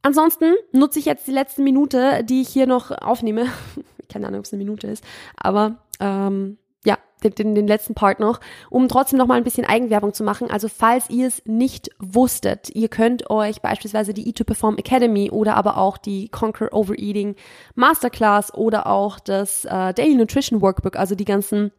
Ansonsten 0.03 0.53
nutze 0.73 0.99
ich 0.99 1.05
jetzt 1.05 1.25
die 1.27 1.31
letzte 1.31 1.61
Minute, 1.61 2.23
die 2.23 2.41
ich 2.41 2.49
hier 2.49 2.67
noch 2.67 2.91
aufnehme. 2.91 3.47
Keine 4.09 4.27
Ahnung, 4.27 4.39
ob 4.39 4.45
es 4.45 4.53
eine 4.53 4.63
Minute 4.63 4.87
ist, 4.87 5.03
aber 5.35 5.77
ähm, 5.99 6.57
ja, 6.85 6.97
den, 7.23 7.55
den 7.55 7.67
letzten 7.67 7.95
Part 7.95 8.19
noch, 8.19 8.41
um 8.69 8.89
trotzdem 8.89 9.17
noch 9.17 9.27
mal 9.27 9.35
ein 9.35 9.45
bisschen 9.45 9.65
Eigenwerbung 9.65 10.13
zu 10.13 10.23
machen. 10.25 10.51
Also 10.51 10.67
falls 10.67 11.09
ihr 11.09 11.27
es 11.27 11.41
nicht 11.45 11.89
wusstet, 11.99 12.69
ihr 12.75 12.89
könnt 12.89 13.29
euch 13.29 13.61
beispielsweise 13.61 14.13
die 14.13 14.31
E2Perform 14.31 14.77
Academy 14.77 15.31
oder 15.31 15.55
aber 15.55 15.77
auch 15.77 15.97
die 15.97 16.27
Conquer 16.27 16.73
Overeating 16.73 17.35
Masterclass 17.75 18.53
oder 18.53 18.87
auch 18.87 19.19
das 19.19 19.63
äh, 19.65 19.93
Daily 19.93 20.15
Nutrition 20.15 20.61
Workbook, 20.61 20.97
also 20.97 21.15
die 21.15 21.25
ganzen 21.25 21.71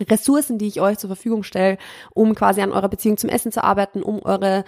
Ressourcen, 0.00 0.58
die 0.58 0.66
ich 0.66 0.80
euch 0.80 0.98
zur 0.98 1.08
Verfügung 1.08 1.44
stelle, 1.44 1.78
um 2.12 2.34
quasi 2.34 2.60
an 2.60 2.72
eurer 2.72 2.88
Beziehung 2.88 3.16
zum 3.16 3.30
Essen 3.30 3.52
zu 3.52 3.62
arbeiten, 3.62 4.02
um 4.02 4.20
eure 4.22 4.64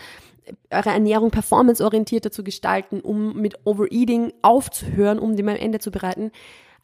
eure 0.70 0.90
Ernährung 0.90 1.30
performanceorientierter 1.30 2.30
zu 2.30 2.44
gestalten, 2.44 3.00
um 3.00 3.36
mit 3.36 3.54
Overeating 3.64 4.32
aufzuhören, 4.42 5.18
um 5.18 5.36
dem 5.36 5.48
am 5.48 5.56
Ende 5.56 5.78
zu 5.78 5.90
bereiten. 5.90 6.32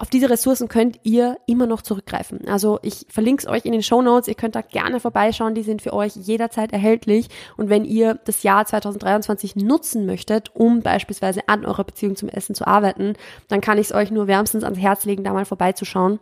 Auf 0.01 0.11
diese 0.11 0.31
Ressourcen 0.31 0.69
könnt 0.69 1.01
ihr 1.03 1.39
immer 1.47 1.67
noch 1.67 1.83
zurückgreifen. 1.83 2.47
Also 2.47 2.79
ich 2.83 3.05
verlinke 3.09 3.43
es 3.43 3.49
euch 3.49 3.65
in 3.65 3.73
den 3.73 3.83
Show 3.83 4.01
Notes. 4.01 4.29
Ihr 4.29 4.37
könnt 4.37 4.55
da 4.55 4.61
gerne 4.61 5.01
vorbeischauen. 5.01 5.57
Die 5.57 5.65
sind 5.65 5.83
für 5.83 5.93
euch 5.93 6.15
jederzeit 6.15 6.73
erhältlich. 6.73 7.29
Und 7.57 7.69
wenn 7.69 7.85
ihr 7.85 8.15
das 8.25 8.45
Jahr 8.45 8.65
2023 8.65 9.57
nutzen 9.57 10.07
möchtet, 10.07 10.55
um 10.55 10.83
beispielsweise 10.83 11.49
an 11.49 11.67
eurer 11.67 11.83
Beziehung 11.83 12.15
zum 12.15 12.29
Essen 12.29 12.55
zu 12.55 12.65
arbeiten, 12.65 13.15
dann 13.49 13.61
kann 13.61 13.79
ich 13.79 13.87
es 13.87 13.93
euch 13.93 14.13
nur 14.13 14.29
wärmstens 14.29 14.63
ans 14.63 14.79
Herz 14.79 15.05
legen, 15.05 15.25
da 15.25 15.33
mal 15.33 15.45
vorbeizuschauen 15.45 16.21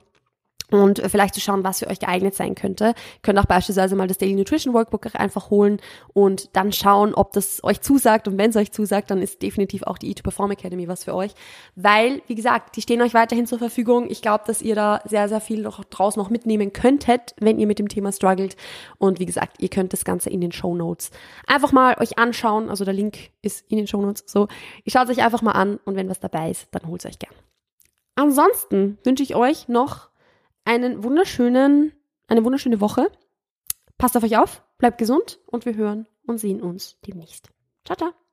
und 0.70 1.00
vielleicht 1.06 1.34
zu 1.34 1.40
schauen, 1.40 1.64
was 1.64 1.78
für 1.78 1.86
euch 1.86 2.00
geeignet 2.00 2.34
sein 2.34 2.54
könnte. 2.54 2.86
Ihr 2.86 2.94
könnt 3.22 3.38
auch 3.38 3.46
beispielsweise 3.46 3.94
mal 3.94 4.08
das 4.08 4.18
Daily 4.18 4.34
Nutrition 4.34 4.74
Workbook 4.74 5.08
einfach 5.14 5.50
holen 5.50 5.80
und 6.12 6.56
dann 6.56 6.72
schauen, 6.72 7.14
ob 7.14 7.32
das 7.32 7.62
euch 7.62 7.80
zusagt. 7.80 8.26
Und 8.26 8.38
wenn 8.38 8.50
es 8.50 8.56
euch 8.56 8.72
zusagt, 8.72 9.10
dann 9.10 9.22
ist 9.22 9.42
definitiv 9.42 9.84
auch 9.84 9.98
die 9.98 10.14
E2Perform 10.14 10.52
Academy 10.52 10.88
was 10.88 11.04
für 11.04 11.14
euch. 11.14 11.32
Weil, 11.76 12.20
wie 12.26 12.34
gesagt, 12.34 12.76
die 12.76 12.82
stehen 12.82 13.00
euch 13.02 13.14
weiterhin 13.14 13.46
zur 13.46 13.58
Verfügung. 13.58 14.10
Ich 14.10 14.22
glaube, 14.22 14.44
dass 14.46 14.62
ihr 14.62 14.74
da 14.74 15.00
sehr, 15.04 15.28
sehr 15.28 15.40
viel 15.40 15.62
noch 15.62 15.84
draus 15.84 16.16
noch 16.16 16.30
mitnehmen 16.30 16.72
könntet, 16.72 17.34
wenn 17.38 17.58
ihr 17.58 17.66
mit 17.66 17.78
dem 17.78 17.88
Thema 17.88 18.12
struggelt. 18.12 18.56
Und 18.98 19.20
wie 19.20 19.26
gesagt, 19.26 19.62
ihr 19.62 19.68
könnt 19.68 19.92
das 19.92 20.04
Ganze 20.04 20.30
in 20.30 20.40
den 20.40 20.52
Show 20.52 20.74
Notes 20.74 21.10
einfach 21.46 21.72
mal 21.72 21.96
euch 22.00 22.18
anschauen. 22.18 22.68
Also 22.68 22.84
der 22.84 22.94
Link 22.94 23.30
ist 23.42 23.64
in 23.70 23.76
den 23.76 23.86
Show 23.86 24.00
Notes. 24.00 24.24
So, 24.26 24.48
ihr 24.84 24.92
schaut 24.92 25.04
es 25.08 25.16
euch 25.16 25.24
einfach 25.24 25.42
mal 25.42 25.52
an 25.52 25.78
und 25.84 25.96
wenn 25.96 26.08
was 26.08 26.20
dabei 26.20 26.50
ist, 26.50 26.66
dann 26.72 26.88
holt 26.88 27.04
es 27.04 27.10
euch 27.10 27.18
gern. 27.18 27.34
Ansonsten 28.16 28.98
wünsche 29.04 29.22
ich 29.22 29.36
euch 29.36 29.68
noch 29.68 30.08
einen 30.66 31.02
wunderschönen, 31.02 31.92
eine 32.28 32.44
wunderschöne 32.44 32.80
Woche. 32.80 33.10
Passt 33.96 34.16
auf 34.16 34.22
euch 34.24 34.36
auf, 34.36 34.62
bleibt 34.76 34.98
gesund 34.98 35.40
und 35.46 35.64
wir 35.64 35.74
hören 35.74 36.06
und 36.26 36.38
sehen 36.38 36.60
uns 36.60 36.98
demnächst. 37.06 37.48
Ciao, 37.84 37.96
ciao. 37.96 38.25